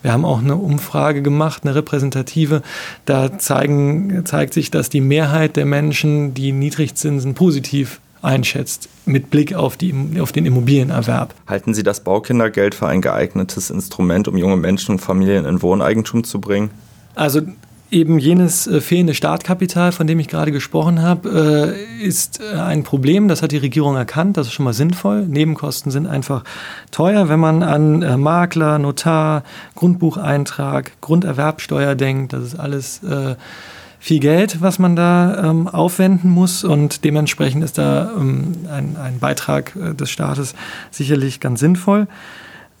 wir 0.00 0.12
haben 0.12 0.24
auch 0.24 0.38
eine 0.38 0.56
Umfrage 0.56 1.20
gemacht, 1.20 1.64
eine 1.64 1.74
repräsentative. 1.74 2.62
Da 3.04 3.38
zeigen, 3.38 4.24
zeigt 4.24 4.54
sich, 4.54 4.70
dass 4.70 4.88
die 4.88 5.02
Mehrheit 5.02 5.56
der 5.56 5.66
Menschen 5.66 6.32
die 6.32 6.52
Niedrigzinsen 6.52 7.34
positiv 7.34 8.00
einschätzt 8.22 8.88
mit 9.04 9.28
Blick 9.28 9.54
auf, 9.54 9.76
die, 9.76 9.94
auf 10.18 10.32
den 10.32 10.46
Immobilienerwerb. 10.46 11.34
Halten 11.46 11.74
Sie 11.74 11.82
das 11.82 12.00
Baukindergeld 12.00 12.74
für 12.74 12.86
ein 12.86 13.02
geeignetes 13.02 13.68
Instrument, 13.68 14.28
um 14.28 14.38
junge 14.38 14.56
Menschen 14.56 14.92
und 14.92 14.98
Familien 15.00 15.44
in 15.44 15.60
Wohneigentum 15.60 16.24
zu 16.24 16.40
bringen? 16.40 16.70
Also 17.14 17.42
Eben 17.88 18.18
jenes 18.18 18.66
äh, 18.66 18.80
fehlende 18.80 19.14
Startkapital, 19.14 19.92
von 19.92 20.08
dem 20.08 20.18
ich 20.18 20.26
gerade 20.26 20.50
gesprochen 20.50 21.02
habe, 21.02 21.76
äh, 22.00 22.04
ist 22.04 22.40
äh, 22.40 22.58
ein 22.58 22.82
Problem. 22.82 23.28
Das 23.28 23.42
hat 23.42 23.52
die 23.52 23.58
Regierung 23.58 23.94
erkannt. 23.94 24.36
Das 24.36 24.48
ist 24.48 24.54
schon 24.54 24.64
mal 24.64 24.72
sinnvoll. 24.72 25.24
Nebenkosten 25.26 25.92
sind 25.92 26.08
einfach 26.08 26.42
teuer, 26.90 27.28
wenn 27.28 27.38
man 27.38 27.62
an 27.62 28.20
Makler, 28.20 28.80
Notar, 28.80 29.44
Grundbucheintrag, 29.76 31.00
Grunderwerbsteuer 31.00 31.94
denkt. 31.94 32.32
Das 32.32 32.42
ist 32.42 32.58
alles 32.58 33.00
viel 34.00 34.20
Geld, 34.20 34.60
was 34.60 34.78
man 34.78 34.96
da 34.96 35.50
ähm, 35.50 35.68
aufwenden 35.68 36.30
muss. 36.30 36.64
Und 36.64 37.04
dementsprechend 37.04 37.62
ist 37.62 37.78
da 37.78 38.10
ähm, 38.16 38.52
ein, 38.68 38.96
ein, 38.96 39.18
Beitrag 39.20 39.72
des 39.96 40.10
Staates 40.10 40.54
sicherlich 40.90 41.40
ganz 41.40 41.60
sinnvoll. 41.60 42.08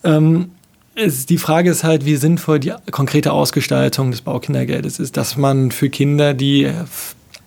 Ähm, 0.04 0.50
es, 0.96 1.26
die 1.26 1.38
Frage 1.38 1.70
ist 1.70 1.84
halt, 1.84 2.04
wie 2.04 2.16
sinnvoll 2.16 2.58
die 2.58 2.72
konkrete 2.90 3.32
Ausgestaltung 3.32 4.10
des 4.10 4.22
Baukindergeldes 4.22 4.98
ist, 4.98 5.16
dass 5.16 5.36
man 5.36 5.70
für 5.70 5.90
Kinder, 5.90 6.34
die 6.34 6.70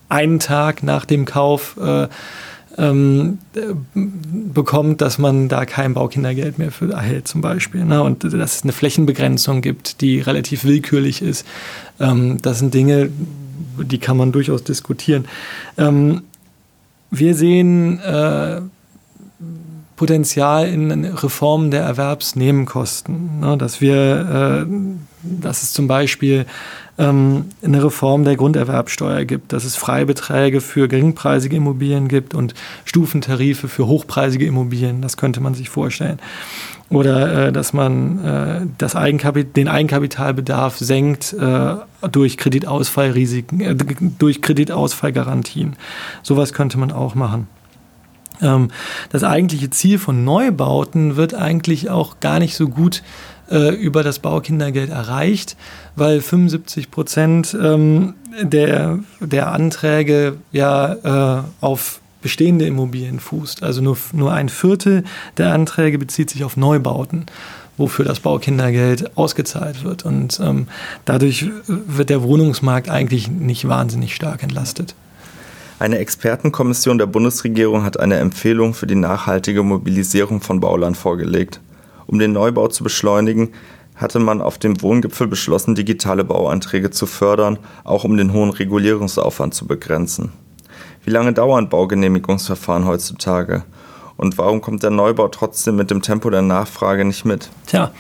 einen 0.08 0.40
Tag 0.40 0.84
nach 0.84 1.06
dem 1.06 1.26
Kauf 1.26 1.76
äh, 1.78 2.08
ähm, 2.78 3.40
bekommt, 3.94 5.02
dass 5.02 5.18
man 5.18 5.50
da 5.50 5.66
kein 5.66 5.94
Baukindergeld 5.94 6.60
mehr 6.60 6.72
für 6.72 6.92
erhält 6.92 7.28
zum 7.28 7.42
Beispiel. 7.42 7.84
Ne? 7.84 8.02
Und 8.02 8.24
dass 8.24 8.34
es 8.34 8.64
eine 8.64 8.72
Flächenbegrenzung 8.72 9.62
gibt, 9.62 10.02
die 10.02 10.20
relativ 10.20 10.64
willkürlich 10.64 11.22
ist. 11.22 11.46
Ähm, 12.00 12.38
das 12.42 12.60
sind 12.60 12.74
Dinge, 12.74 13.10
die 13.80 13.98
kann 13.98 14.18
man 14.18 14.32
durchaus 14.32 14.64
diskutieren. 14.64 15.26
Ähm, 15.78 16.22
wir 17.12 17.36
sehen 17.36 18.00
äh, 18.00 18.62
Potenzial 20.00 20.66
in 20.70 21.04
Reformen 21.04 21.72
der 21.72 21.82
Erwerbsnebenkosten. 21.82 23.42
Ne? 23.42 23.58
Dass 23.58 23.82
wir, 23.82 24.66
äh, 24.66 24.74
dass 25.22 25.62
es 25.62 25.74
zum 25.74 25.90
Beispiel 25.90 26.46
ähm, 26.98 27.48
eine 27.62 27.84
Reform 27.84 28.24
der 28.24 28.38
Grunderwerbsteuer 28.38 29.26
gibt, 29.26 29.52
dass 29.52 29.66
es 29.66 29.76
Freibeträge 29.76 30.62
für 30.62 30.88
geringpreisige 30.88 31.58
Immobilien 31.58 32.08
gibt 32.08 32.34
und 32.34 32.54
Stufentarife 32.86 33.68
für 33.68 33.88
hochpreisige 33.88 34.46
Immobilien. 34.46 35.02
Das 35.02 35.18
könnte 35.18 35.42
man 35.42 35.54
sich 35.54 35.68
vorstellen. 35.68 36.20
Oder 36.90 37.48
äh, 37.48 37.52
dass 37.52 37.74
man 37.74 38.24
äh, 38.24 38.62
das 38.78 38.96
Eigenkapit 38.96 39.58
den 39.58 39.68
Eigenkapitalbedarf 39.68 40.78
senkt 40.78 41.34
äh, 41.34 41.76
durch 42.10 42.38
Kreditausfallrisiken, 42.38 43.60
äh, 43.60 43.76
durch 44.18 44.42
Kreditausfallgarantien. 44.42 45.76
Sowas 46.24 46.54
könnte 46.54 46.78
man 46.78 46.94
auch 46.94 47.16
machen. 47.16 47.50
Ähm, 48.42 48.70
das 49.12 49.24
eigentliche 49.24 49.70
Ziel 49.70 50.00
von 50.00 50.24
Neubauten 50.24 51.16
wird 51.16 51.34
eigentlich 51.34 51.90
auch 51.90 52.20
gar 52.20 52.40
nicht 52.40 52.56
so 52.56 52.68
gut 52.68 53.04
äh, 53.50 53.74
über 53.76 54.04
das 54.04 54.20
Baukindergeld 54.20 54.90
erreicht, 54.90 55.58
weil 55.96 56.22
75 56.22 56.92
Prozent 56.92 57.58
ähm, 57.62 58.14
der, 58.42 59.00
der 59.20 59.52
Anträge 59.52 60.38
ja 60.52 61.40
äh, 61.40 61.44
auf 61.62 62.02
bestehende 62.22 62.66
Immobilien 62.66 63.20
fußt. 63.20 63.64
Also 63.64 63.82
nur, 63.82 63.98
nur 64.12 64.34
ein 64.34 64.50
Viertel 64.50 65.04
der 65.38 65.54
Anträge 65.54 65.98
bezieht 65.98 66.30
sich 66.30 66.44
auf 66.44 66.58
Neubauten 66.58 67.26
wofür 67.80 68.04
das 68.06 68.20
Baukindergeld 68.20 69.18
ausgezahlt 69.18 69.84
wird. 69.84 70.04
Und 70.04 70.40
ähm, 70.44 70.68
dadurch 71.06 71.50
wird 71.66 72.10
der 72.10 72.22
Wohnungsmarkt 72.22 72.90
eigentlich 72.90 73.30
nicht 73.30 73.68
wahnsinnig 73.68 74.14
stark 74.14 74.44
entlastet. 74.44 74.96
Eine 75.80 76.00
Expertenkommission 76.00 76.98
der 76.98 77.06
Bundesregierung 77.06 77.86
hat 77.86 77.98
eine 78.02 78.18
Empfehlung 78.18 78.74
für 78.74 78.86
die 78.86 78.96
nachhaltige 78.96 79.64
Mobilisierung 79.64 80.42
von 80.42 80.60
Bauland 80.60 80.98
vorgelegt. 80.98 81.62
Um 82.06 82.20
den 82.20 82.34
Neubau 82.34 82.68
zu 82.68 82.84
beschleunigen, 82.84 83.54
hatte 83.96 84.20
man 84.20 84.42
auf 84.42 84.58
dem 84.58 84.82
Wohngipfel 84.82 85.28
beschlossen, 85.28 85.76
digitale 85.76 86.26
Bauanträge 86.26 86.92
zu 86.92 87.06
fördern, 87.06 87.60
auch 87.86 88.04
um 88.04 88.18
den 88.18 88.34
hohen 88.34 88.50
Regulierungsaufwand 88.50 89.54
zu 89.54 89.68
begrenzen. 89.68 90.34
Wie 91.06 91.12
lange 91.12 91.32
dauern 91.32 91.70
Baugenehmigungsverfahren 91.70 92.86
heutzutage? 92.86 93.64
Und 94.18 94.38
warum 94.38 94.60
kommt 94.60 94.84
der 94.84 94.92
Neubau 94.92 95.30
trotzdem 95.30 95.78
mit 95.78 95.92
dem 95.92 96.02
Tempo 96.02 96.30
der 96.30 96.42
Nachfrage 96.42 97.06
nicht 97.06 97.24
mit? 97.24 97.50
Tja, 97.68 97.92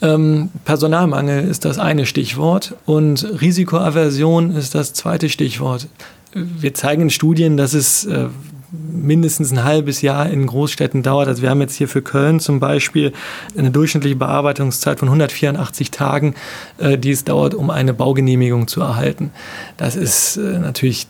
ähm, 0.00 0.50
Personalmangel 0.64 1.44
ist 1.44 1.64
das 1.66 1.78
eine 1.78 2.04
Stichwort 2.04 2.74
und 2.84 3.24
Risikoaversion 3.40 4.56
ist 4.56 4.74
das 4.74 4.92
zweite 4.92 5.28
Stichwort 5.28 5.86
wir 6.34 6.74
zeigen 6.74 7.02
in 7.02 7.10
Studien, 7.10 7.56
dass 7.56 7.74
es 7.74 8.04
äh, 8.04 8.28
mindestens 8.72 9.52
ein 9.52 9.64
halbes 9.64 10.00
Jahr 10.02 10.30
in 10.30 10.46
Großstädten 10.46 11.02
dauert. 11.02 11.28
Also 11.28 11.42
wir 11.42 11.50
haben 11.50 11.60
jetzt 11.60 11.74
hier 11.74 11.88
für 11.88 12.02
Köln 12.02 12.40
zum 12.40 12.58
Beispiel 12.58 13.12
eine 13.56 13.70
durchschnittliche 13.70 14.16
Bearbeitungszeit 14.16 14.98
von 14.98 15.08
184 15.08 15.90
Tagen, 15.90 16.34
äh, 16.78 16.96
die 16.96 17.10
es 17.10 17.24
dauert, 17.24 17.54
um 17.54 17.70
eine 17.70 17.92
Baugenehmigung 17.92 18.68
zu 18.68 18.80
erhalten. 18.80 19.30
Das 19.76 19.96
ist 19.96 20.36
äh, 20.36 20.58
natürlich 20.58 21.06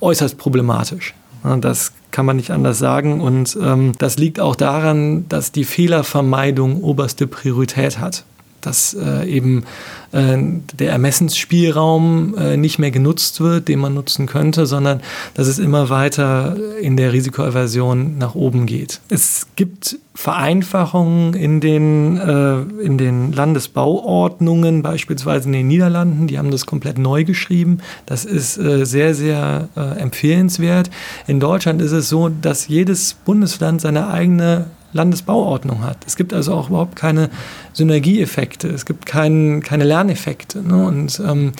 äußerst 0.00 0.38
problematisch. 0.38 1.14
Das 1.60 1.92
kann 2.10 2.26
man 2.26 2.36
nicht 2.36 2.50
anders 2.50 2.78
sagen. 2.78 3.20
Und 3.20 3.56
ähm, 3.62 3.92
das 3.98 4.18
liegt 4.18 4.40
auch 4.40 4.56
daran, 4.56 5.26
dass 5.28 5.52
die 5.52 5.64
Fehlervermeidung 5.64 6.82
oberste 6.82 7.26
Priorität 7.26 7.98
hat. 7.98 8.24
Dass 8.60 8.94
äh, 8.94 9.28
eben 9.28 9.64
äh, 10.12 10.38
der 10.74 10.92
Ermessensspielraum 10.92 12.34
äh, 12.36 12.56
nicht 12.56 12.78
mehr 12.78 12.90
genutzt 12.90 13.40
wird, 13.40 13.68
den 13.68 13.78
man 13.78 13.94
nutzen 13.94 14.26
könnte, 14.26 14.66
sondern 14.66 15.00
dass 15.34 15.46
es 15.46 15.58
immer 15.58 15.90
weiter 15.90 16.56
in 16.80 16.96
der 16.96 17.12
Risikoaversion 17.12 18.18
nach 18.18 18.34
oben 18.34 18.66
geht. 18.66 19.00
Es 19.08 19.46
gibt 19.56 19.98
Vereinfachungen 20.20 21.32
in 21.32 21.60
den, 21.60 22.18
äh, 22.18 22.60
in 22.84 22.98
den 22.98 23.32
Landesbauordnungen, 23.32 24.82
beispielsweise 24.82 25.46
in 25.46 25.52
den 25.52 25.68
Niederlanden, 25.68 26.26
die 26.26 26.38
haben 26.38 26.50
das 26.50 26.66
komplett 26.66 26.98
neu 26.98 27.24
geschrieben. 27.24 27.78
Das 28.04 28.26
ist 28.26 28.58
äh, 28.58 28.84
sehr, 28.84 29.14
sehr 29.14 29.68
äh, 29.76 29.98
empfehlenswert. 29.98 30.90
In 31.26 31.40
Deutschland 31.40 31.80
ist 31.80 31.92
es 31.92 32.10
so, 32.10 32.28
dass 32.28 32.68
jedes 32.68 33.14
Bundesland 33.14 33.80
seine 33.80 34.08
eigene 34.08 34.66
Landesbauordnung 34.92 35.82
hat. 35.82 35.98
Es 36.06 36.16
gibt 36.16 36.32
also 36.32 36.54
auch 36.54 36.68
überhaupt 36.68 36.96
keine 36.96 37.30
Synergieeffekte, 37.72 38.68
es 38.68 38.86
gibt 38.86 39.06
kein, 39.06 39.62
keine 39.62 39.84
Lerneffekte. 39.84 40.62
Ne? 40.62 40.86
Und 40.86 41.20
ähm, 41.26 41.52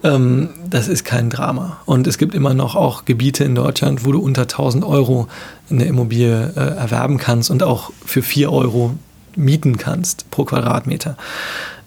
Ähm, 0.04 0.50
das 0.68 0.88
ist 0.88 1.04
kein 1.04 1.30
Drama. 1.30 1.78
Und 1.86 2.06
es 2.06 2.18
gibt 2.18 2.34
immer 2.34 2.54
noch 2.54 2.74
auch 2.74 3.04
Gebiete 3.04 3.44
in 3.44 3.54
Deutschland, 3.54 4.04
wo 4.04 4.12
du 4.12 4.20
unter 4.20 4.42
1000 4.42 4.84
Euro 4.84 5.28
eine 5.70 5.84
Immobilie 5.84 6.52
äh, 6.56 6.60
erwerben 6.76 7.18
kannst 7.18 7.50
und 7.50 7.62
auch 7.62 7.92
für 8.04 8.22
4 8.22 8.52
Euro 8.52 8.94
mieten 9.36 9.78
kannst 9.78 10.30
pro 10.30 10.44
Quadratmeter. 10.44 11.16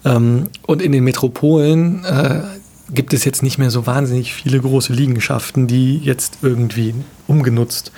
Ähm, 0.04 0.48
und 0.66 0.82
in 0.82 0.92
den 0.92 1.04
Metropolen 1.04 2.04
äh, 2.04 2.42
gibt 2.92 3.12
es 3.12 3.24
jetzt 3.24 3.42
nicht 3.42 3.58
mehr 3.58 3.70
so 3.70 3.86
wahnsinnig 3.86 4.32
viele 4.32 4.60
große 4.60 4.92
Liegenschaften, 4.92 5.66
die 5.66 5.98
jetzt 5.98 6.38
irgendwie 6.42 6.94
umgenutzt 7.26 7.90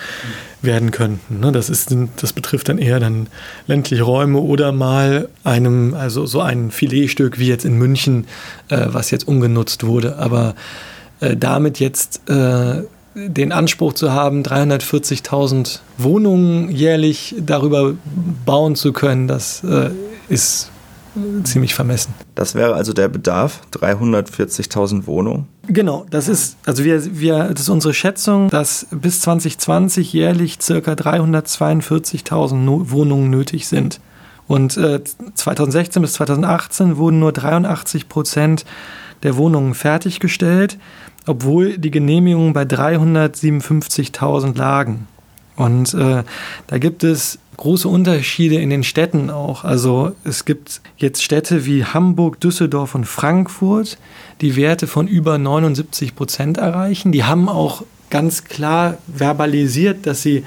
werden 0.62 0.90
könnten. 0.90 1.40
Ne? 1.40 1.53
Das, 1.53 1.68
ist, 1.68 1.94
das 2.16 2.33
betrifft 2.33 2.68
dann 2.68 2.79
eher 2.79 2.98
dann 2.98 3.27
ländliche 3.66 4.03
Räume 4.03 4.38
oder 4.38 4.72
mal 4.72 5.29
einem, 5.44 5.94
also 5.94 6.27
so 6.27 6.40
ein 6.40 6.70
Filetstück 6.70 7.38
wie 7.38 7.48
jetzt 7.48 7.64
in 7.64 7.77
München, 7.77 8.27
äh, 8.68 8.87
was 8.88 9.11
jetzt 9.11 9.29
umgenutzt 9.29 9.85
wurde. 9.85 10.18
Aber 10.18 10.55
äh, 11.20 11.37
damit 11.37 11.81
jetzt 11.81 12.29
äh, 12.31 12.83
den 13.14 13.53
Anspruch 13.53 13.92
zu 13.92 14.12
haben, 14.12 14.42
340.000 14.42 15.81
Wohnungen 15.98 16.70
jährlich 16.70 17.35
darüber 17.38 17.94
bauen 18.46 18.77
zu 18.77 18.92
können, 18.92 19.27
das 19.27 19.64
ist 20.29 20.70
ziemlich 21.44 21.75
vermessen. 21.75 22.14
Das 22.35 22.55
wäre 22.55 22.75
also 22.75 22.92
der 22.92 23.09
Bedarf, 23.09 23.61
340.000 23.73 25.07
Wohnungen? 25.07 25.47
Genau, 25.66 26.07
das 26.11 26.29
ist, 26.29 26.57
also 26.66 26.85
wir, 26.85 27.18
wir, 27.18 27.51
das 27.51 27.62
ist 27.62 27.68
unsere 27.68 27.94
Schätzung, 27.94 28.49
dass 28.49 28.87
bis 28.90 29.21
2020 29.21 30.12
jährlich 30.12 30.59
circa 30.61 30.92
342.000 30.92 32.90
Wohnungen 32.90 33.31
nötig 33.31 33.68
sind. 33.68 34.01
Und 34.47 34.77
äh, 34.79 35.03
2016 35.35 36.01
bis 36.01 36.14
2018 36.14 36.97
wurden 36.97 37.18
nur 37.18 37.33
83 37.33 38.09
Prozent 38.09 38.64
der 39.23 39.37
Wohnungen 39.37 39.75
fertiggestellt, 39.75 40.79
obwohl 41.27 41.77
die 41.77 41.90
Genehmigungen 41.90 42.55
bei 42.55 42.62
357.000 42.62 44.57
lagen. 44.57 45.07
Und 45.59 45.92
äh, 45.94 46.23
da 46.68 46.79
gibt 46.79 47.03
es 47.03 47.40
große 47.57 47.88
Unterschiede 47.88 48.55
in 48.61 48.71
den 48.71 48.85
Städten 48.85 49.29
auch. 49.29 49.64
Also 49.64 50.12
es 50.23 50.44
gibt 50.44 50.81
jetzt 50.97 51.25
Städte 51.25 51.66
wie 51.66 51.85
Hamburg, 51.85 52.38
Düsseldorf 52.40 52.94
und 52.94 53.07
Frankfurt, 53.07 53.99
die 54.40 54.55
Werte 54.55 54.87
von 54.87 55.09
über 55.09 55.37
79 55.37 56.14
Prozent 56.14 56.59
erreichen. 56.59 57.11
Die 57.11 57.25
haben 57.25 57.49
auch 57.49 57.83
ganz 58.09 58.44
klar 58.44 58.99
verbalisiert, 59.12 60.07
dass 60.07 60.23
sie 60.23 60.44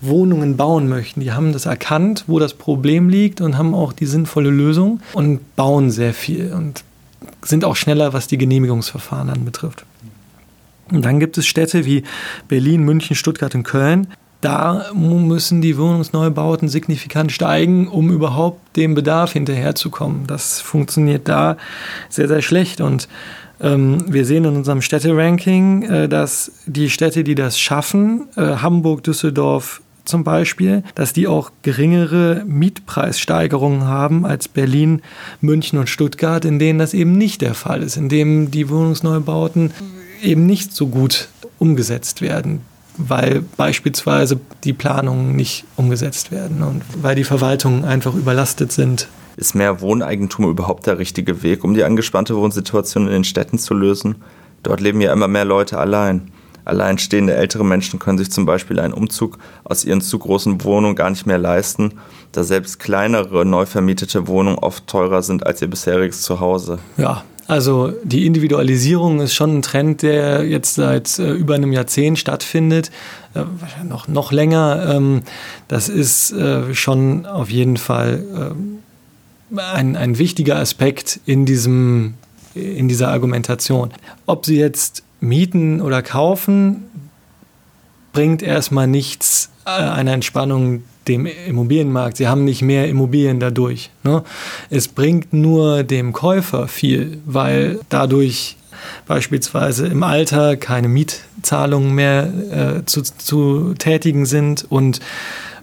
Wohnungen 0.00 0.56
bauen 0.56 0.88
möchten. 0.88 1.20
Die 1.20 1.32
haben 1.32 1.52
das 1.52 1.66
erkannt, 1.66 2.24
wo 2.26 2.38
das 2.38 2.54
Problem 2.54 3.10
liegt 3.10 3.42
und 3.42 3.58
haben 3.58 3.74
auch 3.74 3.92
die 3.92 4.06
sinnvolle 4.06 4.50
Lösung 4.50 5.00
und 5.12 5.56
bauen 5.56 5.90
sehr 5.90 6.14
viel 6.14 6.54
und 6.54 6.84
sind 7.42 7.66
auch 7.66 7.76
schneller, 7.76 8.14
was 8.14 8.28
die 8.28 8.38
Genehmigungsverfahren 8.38 9.28
anbetrifft. 9.28 9.84
Und 10.90 11.04
dann 11.04 11.20
gibt 11.20 11.36
es 11.36 11.46
Städte 11.46 11.84
wie 11.84 12.04
Berlin, 12.48 12.82
München, 12.82 13.14
Stuttgart 13.14 13.54
und 13.54 13.64
Köln, 13.64 14.08
da 14.44 14.92
müssen 14.94 15.62
die 15.62 15.78
Wohnungsneubauten 15.78 16.68
signifikant 16.68 17.32
steigen, 17.32 17.88
um 17.88 18.10
überhaupt 18.10 18.76
dem 18.76 18.94
Bedarf 18.94 19.32
hinterherzukommen. 19.32 20.26
Das 20.26 20.60
funktioniert 20.60 21.28
da 21.28 21.56
sehr, 22.08 22.28
sehr 22.28 22.42
schlecht. 22.42 22.80
Und 22.80 23.08
ähm, 23.60 24.04
wir 24.12 24.24
sehen 24.24 24.44
in 24.44 24.56
unserem 24.56 24.82
Städteranking, 24.82 25.82
äh, 25.82 26.08
dass 26.08 26.52
die 26.66 26.90
Städte, 26.90 27.24
die 27.24 27.34
das 27.34 27.58
schaffen, 27.58 28.26
äh, 28.36 28.56
Hamburg, 28.56 29.02
Düsseldorf, 29.02 29.80
zum 30.04 30.22
Beispiel, 30.22 30.82
dass 30.94 31.14
die 31.14 31.26
auch 31.26 31.50
geringere 31.62 32.44
Mietpreissteigerungen 32.46 33.86
haben 33.86 34.26
als 34.26 34.48
Berlin, 34.48 35.00
München 35.40 35.78
und 35.78 35.88
Stuttgart, 35.88 36.44
in 36.44 36.58
denen 36.58 36.78
das 36.78 36.92
eben 36.92 37.16
nicht 37.16 37.40
der 37.40 37.54
Fall 37.54 37.82
ist, 37.82 37.96
in 37.96 38.10
denen 38.10 38.50
die 38.50 38.68
Wohnungsneubauten 38.68 39.70
eben 40.22 40.44
nicht 40.44 40.74
so 40.74 40.88
gut 40.88 41.28
umgesetzt 41.58 42.20
werden 42.20 42.60
weil 42.96 43.42
beispielsweise 43.56 44.38
die 44.64 44.72
Planungen 44.72 45.36
nicht 45.36 45.64
umgesetzt 45.76 46.30
werden 46.30 46.62
und 46.62 46.82
weil 47.00 47.14
die 47.14 47.24
Verwaltungen 47.24 47.84
einfach 47.84 48.14
überlastet 48.14 48.72
sind. 48.72 49.08
Ist 49.36 49.54
mehr 49.54 49.80
Wohneigentum 49.80 50.48
überhaupt 50.48 50.86
der 50.86 50.98
richtige 50.98 51.42
Weg, 51.42 51.64
um 51.64 51.74
die 51.74 51.84
angespannte 51.84 52.36
Wohnsituation 52.36 53.06
in 53.06 53.12
den 53.12 53.24
Städten 53.24 53.58
zu 53.58 53.74
lösen? 53.74 54.16
Dort 54.62 54.80
leben 54.80 55.00
ja 55.00 55.12
immer 55.12 55.28
mehr 55.28 55.44
Leute 55.44 55.78
allein. 55.78 56.30
Alleinstehende 56.64 57.34
ältere 57.34 57.64
Menschen 57.64 57.98
können 57.98 58.16
sich 58.16 58.30
zum 58.30 58.46
Beispiel 58.46 58.80
einen 58.80 58.94
Umzug 58.94 59.38
aus 59.64 59.84
ihren 59.84 60.00
zu 60.00 60.18
großen 60.18 60.64
Wohnungen 60.64 60.96
gar 60.96 61.10
nicht 61.10 61.26
mehr 61.26 61.36
leisten, 61.36 61.94
da 62.32 62.42
selbst 62.42 62.78
kleinere, 62.78 63.44
neu 63.44 63.66
vermietete 63.66 64.26
Wohnungen 64.28 64.58
oft 64.58 64.86
teurer 64.86 65.22
sind 65.22 65.44
als 65.46 65.60
ihr 65.60 65.68
bisheriges 65.68 66.22
Zuhause. 66.22 66.78
Ja, 66.96 67.22
also 67.46 67.92
die 68.02 68.26
Individualisierung 68.26 69.20
ist 69.20 69.34
schon 69.34 69.58
ein 69.58 69.62
Trend, 69.62 70.02
der 70.02 70.44
jetzt 70.44 70.74
seit 70.74 71.18
äh, 71.18 71.32
über 71.32 71.54
einem 71.54 71.72
Jahrzehnt 71.72 72.18
stattfindet, 72.18 72.90
äh, 73.34 73.44
noch, 73.84 74.08
noch 74.08 74.32
länger. 74.32 74.94
Ähm, 74.94 75.22
das 75.68 75.88
ist 75.88 76.32
äh, 76.32 76.74
schon 76.74 77.26
auf 77.26 77.50
jeden 77.50 77.76
Fall 77.76 78.24
ähm, 78.34 78.78
ein, 79.56 79.96
ein 79.96 80.18
wichtiger 80.18 80.56
Aspekt 80.56 81.20
in, 81.26 81.44
diesem, 81.44 82.14
in 82.54 82.88
dieser 82.88 83.08
Argumentation. 83.08 83.90
Ob 84.26 84.46
Sie 84.46 84.56
jetzt 84.56 85.02
mieten 85.20 85.80
oder 85.80 86.02
kaufen, 86.02 86.84
bringt 88.12 88.42
erstmal 88.42 88.86
nichts 88.86 89.50
äh, 89.66 89.70
einer 89.70 90.12
Entspannung 90.12 90.84
dem 91.08 91.26
Immobilienmarkt. 91.26 92.16
Sie 92.16 92.28
haben 92.28 92.44
nicht 92.44 92.62
mehr 92.62 92.88
Immobilien 92.88 93.40
dadurch. 93.40 93.90
Ne? 94.02 94.22
Es 94.70 94.88
bringt 94.88 95.32
nur 95.32 95.82
dem 95.82 96.12
Käufer 96.12 96.68
viel, 96.68 97.18
weil 97.26 97.80
dadurch 97.88 98.56
beispielsweise 99.06 99.86
im 99.86 100.02
Alter 100.02 100.56
keine 100.56 100.88
Mietzahlungen 100.88 101.94
mehr 101.94 102.32
äh, 102.50 102.84
zu, 102.84 103.02
zu 103.02 103.74
tätigen 103.78 104.26
sind 104.26 104.66
und 104.68 105.00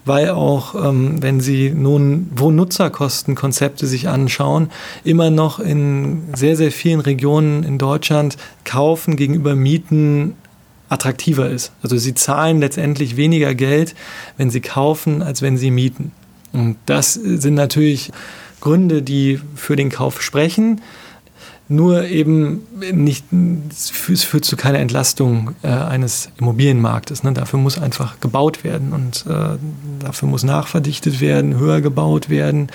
weil 0.06 0.32
auch, 0.32 0.74
ähm, 0.74 1.22
wenn 1.22 1.42
Sie 1.42 1.70
nun 1.70 2.28
Wohnnutzerkostenkonzepte 2.36 3.86
sich 3.86 4.08
anschauen, 4.10 4.72
immer 5.04 5.30
noch 5.30 5.60
in 5.60 6.24
sehr, 6.36 6.56
sehr 6.56 6.72
vielen 6.72 7.02
Regionen 7.02 7.64
in 7.64 7.78
Deutschland 7.78 8.38
kaufen 8.66 9.16
gegenüber 9.16 9.56
Mieten 9.56 10.36
attraktiver 10.92 11.50
ist. 11.50 11.72
Also 11.82 11.98
Sie 11.98 12.14
zahlen 12.14 12.60
letztendlich 12.60 13.18
weniger 13.18 13.56
Geld, 13.56 13.96
wenn 14.38 14.50
Sie 14.50 14.62
kaufen, 14.62 15.22
als 15.22 15.42
wenn 15.42 15.58
Sie 15.58 15.72
mieten. 15.72 16.12
Und 16.54 16.78
das 16.86 17.14
sind 17.14 17.54
natürlich 17.54 18.12
Gründe, 18.60 19.02
die 19.02 19.40
für 19.56 19.76
den 19.76 19.90
Kauf 19.90 20.22
sprechen 20.22 20.82
nur 21.72 22.04
eben 22.06 22.68
nicht, 22.92 23.26
es 23.72 23.90
führt 23.90 24.44
zu 24.44 24.58
keiner 24.58 24.80
Entlastung 24.80 25.56
äh, 25.64 25.70
eines 25.70 26.30
Immobilienmarktes. 26.38 27.24
Ne? 27.24 27.32
Dafür 27.32 27.60
muss 27.60 27.78
einfach 27.80 28.20
gebaut 28.20 28.66
werden 28.66 28.92
und 28.92 29.26
äh, 29.26 29.58
dafür 30.00 30.28
muss 30.28 30.44
nachverdichtet 30.44 31.22
werden, 31.22 31.58
höher 31.58 31.80
gebaut 31.80 32.30
werden. 32.30 32.68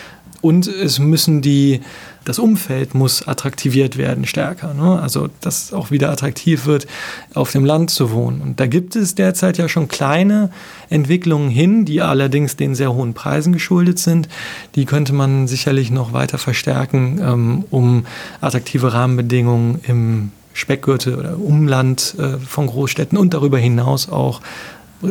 Und 0.47 0.69
es 0.69 1.01
müssen 1.01 1.43
die, 1.43 1.81
das 2.25 2.39
Umfeld 2.39 2.95
muss 2.95 3.27
attraktiviert 3.27 3.97
werden 3.97 4.27
stärker. 4.27 4.75
Ne? 4.75 5.01
Also, 5.03 5.29
dass 5.41 5.65
es 5.65 5.73
auch 5.73 5.91
wieder 5.91 6.09
attraktiv 6.13 6.67
wird, 6.67 6.87
auf 7.35 7.51
dem 7.51 7.65
Land 7.65 7.91
zu 7.91 8.13
wohnen. 8.13 8.41
Und 8.41 8.61
da 8.61 8.69
gibt 8.69 8.95
es 8.95 9.17
derzeit 9.17 9.59
ja 9.59 9.69
schon 9.69 9.89
kleine 9.89 10.51
Entwicklungen 10.89 11.51
hin, 11.51 11.85
die 11.85 12.01
allerdings 12.01 12.55
den 12.55 12.77
sehr 12.77 12.95
hohen 12.95 13.13
Preisen 13.13 13.53
geschuldet 13.53 13.99
sind. 13.99 14.29
Die 14.77 14.85
könnte 14.85 15.13
man 15.13 15.49
sicherlich 15.49 15.91
noch 15.91 16.13
weiter 16.13 16.39
verstärken, 16.39 17.19
ähm, 17.21 17.65
um 17.71 18.07
attraktive 18.41 18.93
Rahmenbedingungen 18.93 19.81
im 19.83 20.31
Speckgürtel 20.53 21.17
oder 21.17 21.41
Umland 21.41 22.15
äh, 22.21 22.39
von 22.39 22.69
Großstädten 22.69 23.19
und 23.19 23.35
darüber 23.35 23.59
hinaus 23.59 24.09
auch 24.09 24.41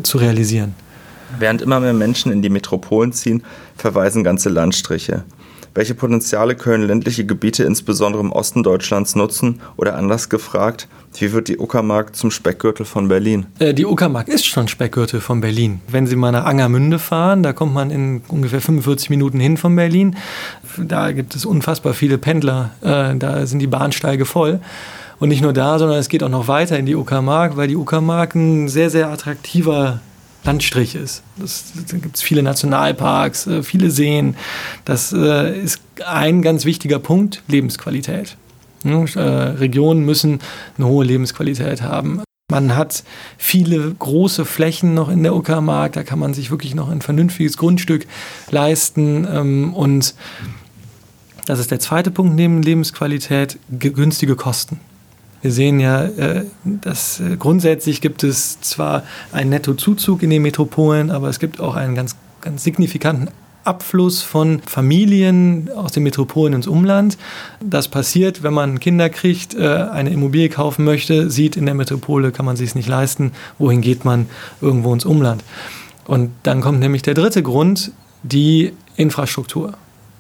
zu 0.02 0.18
realisieren. 0.18 0.76
Während 1.40 1.62
immer 1.62 1.80
mehr 1.80 1.94
Menschen 1.94 2.32
in 2.32 2.42
die 2.42 2.50
Metropolen 2.50 3.14
ziehen, 3.14 3.44
verweisen 3.78 4.24
ganze 4.24 4.50
Landstriche. 4.50 5.24
Welche 5.76 5.94
Potenziale 5.94 6.56
können 6.56 6.88
ländliche 6.88 7.26
Gebiete 7.26 7.66
insbesondere 7.66 8.24
im 8.24 8.32
Osten 8.32 8.64
Deutschlands 8.64 9.14
nutzen? 9.16 9.60
Oder 9.76 9.98
anders 9.98 10.30
gefragt, 10.30 10.88
wie 11.20 11.34
wird 11.34 11.50
die 11.50 11.58
Uckermark 11.58 12.16
zum 12.16 12.32
Speckgürtel 12.32 12.86
von 12.86 13.10
Berlin? 13.10 13.48
Äh, 13.60 13.74
die 13.74 13.86
Uckermark 13.86 14.30
ist 14.30 14.46
schon 14.46 14.70
Speckgürtel 14.70 15.20
von 15.20 15.42
Berlin. 15.42 15.82
Wenn 15.90 16.08
Sie 16.08 16.16
mal 16.16 16.32
nach 16.32 16.46
Angermünde 16.46 16.98
fahren, 16.98 17.44
da 17.44 17.52
kommt 17.52 17.74
man 17.74 17.92
in 17.92 18.22
ungefähr 18.30 18.62
45 18.62 19.10
Minuten 19.10 19.42
hin 19.42 19.58
von 19.58 19.76
Berlin. 19.76 20.16
Da 20.78 21.12
gibt 21.12 21.36
es 21.36 21.46
unfassbar 21.46 21.94
viele 21.94 22.18
Pendler. 22.18 22.72
Äh, 22.82 23.18
da 23.18 23.46
sind 23.46 23.60
die 23.60 23.68
Bahnsteige 23.68 24.24
voll. 24.24 24.62
Und 25.20 25.28
nicht 25.28 25.42
nur 25.42 25.52
da, 25.54 25.78
sondern 25.78 25.98
es 25.98 26.08
geht 26.08 26.24
auch 26.24 26.30
noch 26.30 26.48
weiter 26.48 26.80
in 26.80 26.86
die 26.86 26.96
Uckermark, 26.96 27.58
weil 27.58 27.68
die 27.68 27.76
Uckermark 27.76 28.36
ein 28.36 28.70
sehr, 28.70 28.90
sehr 28.90 29.10
attraktiver 29.10 30.00
Landstrich 30.46 30.96
ist. 30.96 31.24
Das, 31.38 31.74
da 31.90 31.98
gibt 31.98 32.16
es 32.16 32.22
viele 32.22 32.44
Nationalparks, 32.44 33.48
äh, 33.48 33.64
viele 33.64 33.92
Seen. 33.92 34.36
Das 34.86 35.12
äh, 35.12 35.60
ist 35.60 35.82
ein 36.06 36.42
ganz 36.42 36.66
wichtiger 36.66 37.00
Punkt, 37.00 37.42
Lebensqualität. 37.48 38.38
Äh, 38.84 39.20
Regionen 39.20 40.06
müssen 40.06 40.40
eine 40.78 40.88
hohe 40.88 41.04
Lebensqualität 41.04 41.82
haben. 41.82 42.22
Man 42.52 42.76
hat 42.76 43.04
viele 43.40 43.96
große 43.98 44.46
Flächen 44.46 44.94
noch 44.94 45.10
in 45.10 45.24
der 45.24 45.36
Uckermark, 45.36 45.94
da 45.94 46.04
kann 46.04 46.20
man 46.20 46.36
sich 46.36 46.52
wirklich 46.52 46.76
noch 46.76 46.90
ein 46.90 47.02
vernünftiges 47.02 47.58
Grundstück 47.58 48.06
leisten. 48.52 49.28
Ähm, 49.30 49.74
und 49.74 50.14
das 51.48 51.60
ist 51.60 51.72
der 51.72 51.80
zweite 51.80 52.12
Punkt 52.12 52.36
neben 52.36 52.62
Lebensqualität, 52.62 53.58
günstige 53.70 54.36
Kosten. 54.36 54.80
Wir 55.46 55.52
sehen 55.52 55.80
ja, 55.80 56.06
äh, 56.06 56.44
dass 56.64 57.20
äh, 57.20 57.38
grundsätzlich 57.38 58.02
gibt 58.02 58.24
es 58.24 58.60
zwar 58.62 59.04
einen 59.32 59.52
Nettozuzug 59.52 60.24
in 60.24 60.32
den 60.32 60.42
Metropolen, 60.42 61.12
aber 61.12 61.30
es 61.30 61.38
gibt 61.38 61.60
auch 61.60 61.76
einen 61.76 61.94
ganz, 61.94 62.16
ganz 62.42 62.64
signifikanten 62.64 63.30
Abfluss 63.64 64.24
von 64.24 64.60
Familien 64.66 65.70
aus 65.76 65.92
den 65.92 66.02
Metropolen 66.02 66.56
ins 66.56 66.66
Umland. 66.66 67.20
Das 67.62 67.90
passiert, 67.90 68.42
wenn 68.42 68.56
man 68.56 68.80
Kinder 68.80 69.08
kriegt, 69.08 69.54
äh, 69.54 69.68
eine 69.68 70.10
Immobilie 70.10 70.50
kaufen 70.50 70.84
möchte, 70.84 71.30
sieht, 71.30 71.58
in 71.58 71.68
der 71.68 71.76
Metropole 71.76 72.32
kann 72.32 72.48
man 72.48 72.56
sich 72.56 72.70
es 72.70 72.76
nicht 72.76 72.90
leisten. 72.90 73.32
Wohin 73.60 73.82
geht 73.82 74.04
man? 74.04 74.26
Irgendwo 74.62 74.92
ins 74.96 75.06
Umland. 75.06 75.44
Und 76.06 76.32
dann 76.42 76.62
kommt 76.62 76.80
nämlich 76.80 77.04
der 77.04 77.14
dritte 77.14 77.44
Grund, 77.44 77.92
die 78.24 78.74
Infrastruktur. 78.96 79.76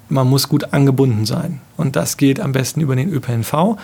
Man 0.07 0.27
muss 0.27 0.49
gut 0.49 0.71
angebunden 0.71 1.25
sein. 1.25 1.61
Und 1.77 1.95
das 1.95 2.17
geht 2.17 2.39
am 2.39 2.51
besten 2.51 2.79
über 2.79 2.95
den 2.95 3.11
ÖPNV 3.11 3.75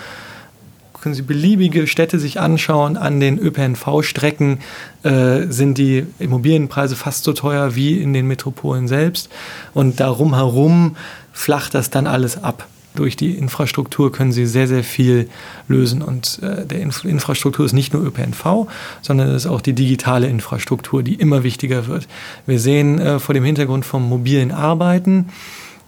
können 1.02 1.16
Sie 1.16 1.24
beliebige 1.24 1.88
Städte 1.88 2.20
sich 2.20 2.40
anschauen. 2.40 2.96
An 2.96 3.20
den 3.20 3.40
ÖPNV-Strecken 3.40 4.60
äh, 5.04 5.48
sind 5.50 5.78
die 5.78 6.06
Immobilienpreise 6.20 6.96
fast 6.96 7.24
so 7.24 7.34
teuer 7.34 7.76
wie 7.76 8.00
in 8.00 8.14
den 8.14 8.28
Metropolen 8.28 8.88
selbst. 8.88 9.30
Und 9.74 10.00
darum 10.00 10.36
herum 10.36 10.96
flacht 11.34 11.74
das 11.74 11.90
dann 11.90 12.08
alles 12.08 12.44
ab. 12.44 12.68
Durch 12.94 13.16
die 13.16 13.38
Infrastruktur 13.38 14.12
können 14.12 14.34
Sie 14.34 14.46
sehr, 14.46 14.68
sehr 14.68 14.84
viel 14.84 15.30
lösen. 15.68 16.02
Und 16.02 16.40
äh, 16.44 16.66
der 16.66 16.82
Inf 16.82 17.06
Infrastruktur 17.06 17.66
ist 17.66 17.74
nicht 17.74 17.94
nur 17.94 18.04
ÖPNV, 18.04 18.68
sondern 19.02 19.30
es 19.30 19.46
ist 19.46 19.52
auch 19.52 19.62
die 19.62 19.74
digitale 19.74 20.28
Infrastruktur, 20.28 21.02
die 21.02 21.16
immer 21.16 21.44
wichtiger 21.44 21.88
wird. 21.88 22.08
Wir 22.46 22.60
sehen 22.60 23.00
äh, 23.00 23.20
vor 23.20 23.34
dem 23.34 23.46
Hintergrund 23.46 23.86
vom 23.86 24.08
mobilen 24.08 24.52
Arbeiten, 24.52 25.30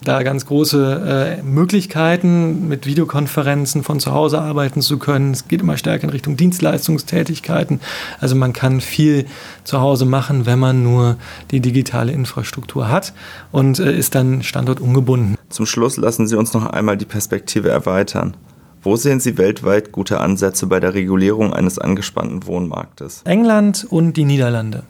da 0.04 0.24
ganz 0.24 0.46
große 0.46 1.40
äh, 1.40 1.44
Möglichkeiten, 1.44 2.68
mit 2.68 2.86
Videokonferenzen 2.86 3.84
von 3.84 4.00
zu 4.00 4.14
Hause 4.14 4.42
arbeiten 4.42 4.82
zu 4.82 4.98
können. 4.98 5.32
Es 5.32 5.48
geht 5.48 5.62
immer 5.62 5.78
stärker 5.78 6.06
in 6.06 6.10
Richtung 6.10 6.38
Dienstleistungstätigkeiten. 6.38 7.80
Also 8.20 8.36
man 8.36 8.54
kann 8.54 8.82
viel 8.82 9.26
zu 9.64 9.80
Hause 9.80 10.06
machen, 10.06 10.46
wenn 10.46 10.60
man 10.60 10.84
nur 10.84 11.18
die 11.52 11.60
digitale 11.60 12.12
Infrastruktur 12.12 12.90
hat 12.90 13.14
und 13.52 13.80
äh, 13.80 13.96
ist 13.98 14.16
dann 14.16 14.44
Standort 14.44 14.80
ungebunden. 14.80 15.36
Zum 15.50 15.66
Schluss 15.66 15.98
lassen 15.98 16.28
Sie 16.28 16.36
uns 16.36 16.54
noch 16.54 16.66
einmal 16.66 16.98
die 16.98 17.06
Perspektive 17.06 17.70
erweitern. 17.70 18.36
Wo 18.82 18.98
sehen 18.98 19.22
Sie 19.22 19.38
weltweit 19.38 19.94
gute 19.94 20.20
Ansätze 20.20 20.68
bei 20.68 20.82
der 20.82 20.94
Regulierung 20.94 21.54
eines 21.54 21.80
angespannten 21.80 22.46
Wohnmarktes? 22.46 23.22
England 23.24 23.88
und 23.90 24.18
die 24.18 24.26
Niederlande. 24.26 24.84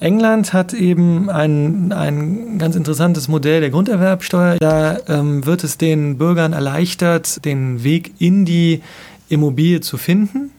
England 0.00 0.54
hat 0.54 0.72
eben 0.72 1.28
ein, 1.28 1.92
ein 1.92 2.58
ganz 2.58 2.74
interessantes 2.74 3.28
Modell 3.28 3.60
der 3.60 3.68
Grunderwerbsteuer. 3.68 4.56
Da 4.58 4.98
ähm, 5.08 5.44
wird 5.44 5.62
es 5.62 5.76
den 5.76 6.16
Bürgern 6.16 6.54
erleichtert, 6.54 7.44
den 7.44 7.84
Weg 7.84 8.14
in 8.18 8.46
die 8.46 8.80
Immobilie 9.28 9.82
zu 9.82 9.98
finden. 9.98 10.50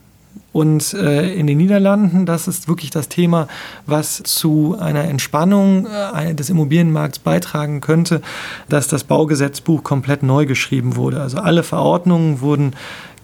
Und 0.53 0.93
äh, 0.93 1.33
in 1.33 1.47
den 1.47 1.57
Niederlanden, 1.57 2.25
das 2.25 2.47
ist 2.47 2.67
wirklich 2.67 2.91
das 2.91 3.09
Thema, 3.09 3.47
was 3.87 4.21
zu 4.23 4.77
einer 4.79 5.05
Entspannung 5.05 5.87
äh, 5.87 6.35
des 6.35 6.49
Immobilienmarkts 6.49 7.19
beitragen 7.19 7.81
könnte, 7.81 8.21
dass 8.69 8.87
das 8.87 9.05
Baugesetzbuch 9.05 9.83
komplett 9.83 10.23
neu 10.23 10.45
geschrieben 10.45 10.97
wurde. 10.97 11.21
Also 11.21 11.37
alle 11.37 11.63
Verordnungen 11.63 12.41
wurden 12.41 12.73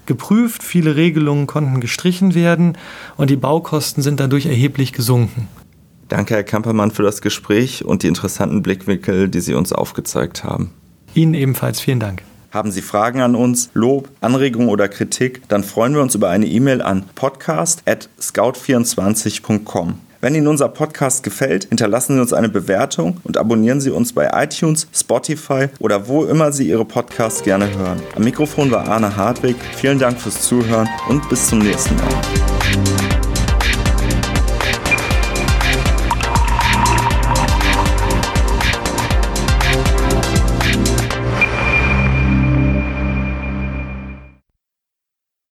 geprüft, 0.06 0.64
viele 0.64 0.96
Regelungen 0.96 1.48
konnten 1.48 1.82
gestrichen 1.82 2.34
werden 2.34 2.78
und 3.18 3.30
die 3.30 3.36
Baukosten 3.36 4.02
sind 4.02 4.20
dadurch 4.22 4.46
erheblich 4.46 4.94
gesunken. 4.94 5.50
Danke, 6.10 6.36
Herr 6.36 6.44
Kampermann, 6.44 6.92
für 6.92 7.04
das 7.04 7.22
Gespräch 7.22 7.86
und 7.86 8.04
die 8.04 8.08
interessanten 8.08 8.62
Blickwinkel, 8.62 9.30
die 9.30 9.42
Sie 9.42 9.54
uns 9.54 9.74
aufgezeigt 9.74 10.44
haben. 10.44 10.72
Ihnen 11.14 11.34
ebenfalls 11.34 11.80
vielen 11.80 12.00
Dank. 12.00 12.24
Haben 12.52 12.72
Sie 12.72 12.82
Fragen 12.82 13.22
an 13.22 13.36
uns, 13.36 13.70
Lob, 13.74 14.10
Anregungen 14.22 14.70
oder 14.70 14.88
Kritik, 14.88 15.42
dann 15.50 15.64
freuen 15.64 15.94
wir 15.94 16.02
uns 16.02 16.16
über 16.16 16.30
eine 16.30 16.48
E-Mail 16.48 16.82
an 16.82 17.04
podcast.scout24.com. 17.16 20.00
Wenn 20.20 20.34
Ihnen 20.34 20.48
unser 20.48 20.70
Podcast 20.70 21.22
gefällt, 21.24 21.66
hinterlassen 21.66 22.16
Sie 22.16 22.22
uns 22.22 22.34
eine 22.34 22.50
Bewertung 22.50 23.22
und 23.24 23.38
abonnieren 23.38 23.80
Sie 23.82 23.92
uns 23.92 24.14
bei 24.14 24.32
iTunes, 24.34 24.88
Spotify 24.92 25.68
oder 25.80 26.08
wo 26.08 26.26
immer 26.26 26.52
Sie 26.52 26.70
Ihre 26.70 26.86
Podcasts 26.86 27.44
gerne 27.44 27.70
hören. 27.78 28.02
Am 28.16 28.24
Mikrofon 28.24 28.72
war 28.72 28.88
Arne 28.88 29.16
Hartwig. 29.16 29.58
Vielen 29.76 30.00
Dank 30.00 30.20
fürs 30.20 30.42
Zuhören 30.42 30.90
und 31.08 31.30
bis 31.30 31.46
zum 31.48 31.60
nächsten 31.60 31.96
Mal. 31.98 33.07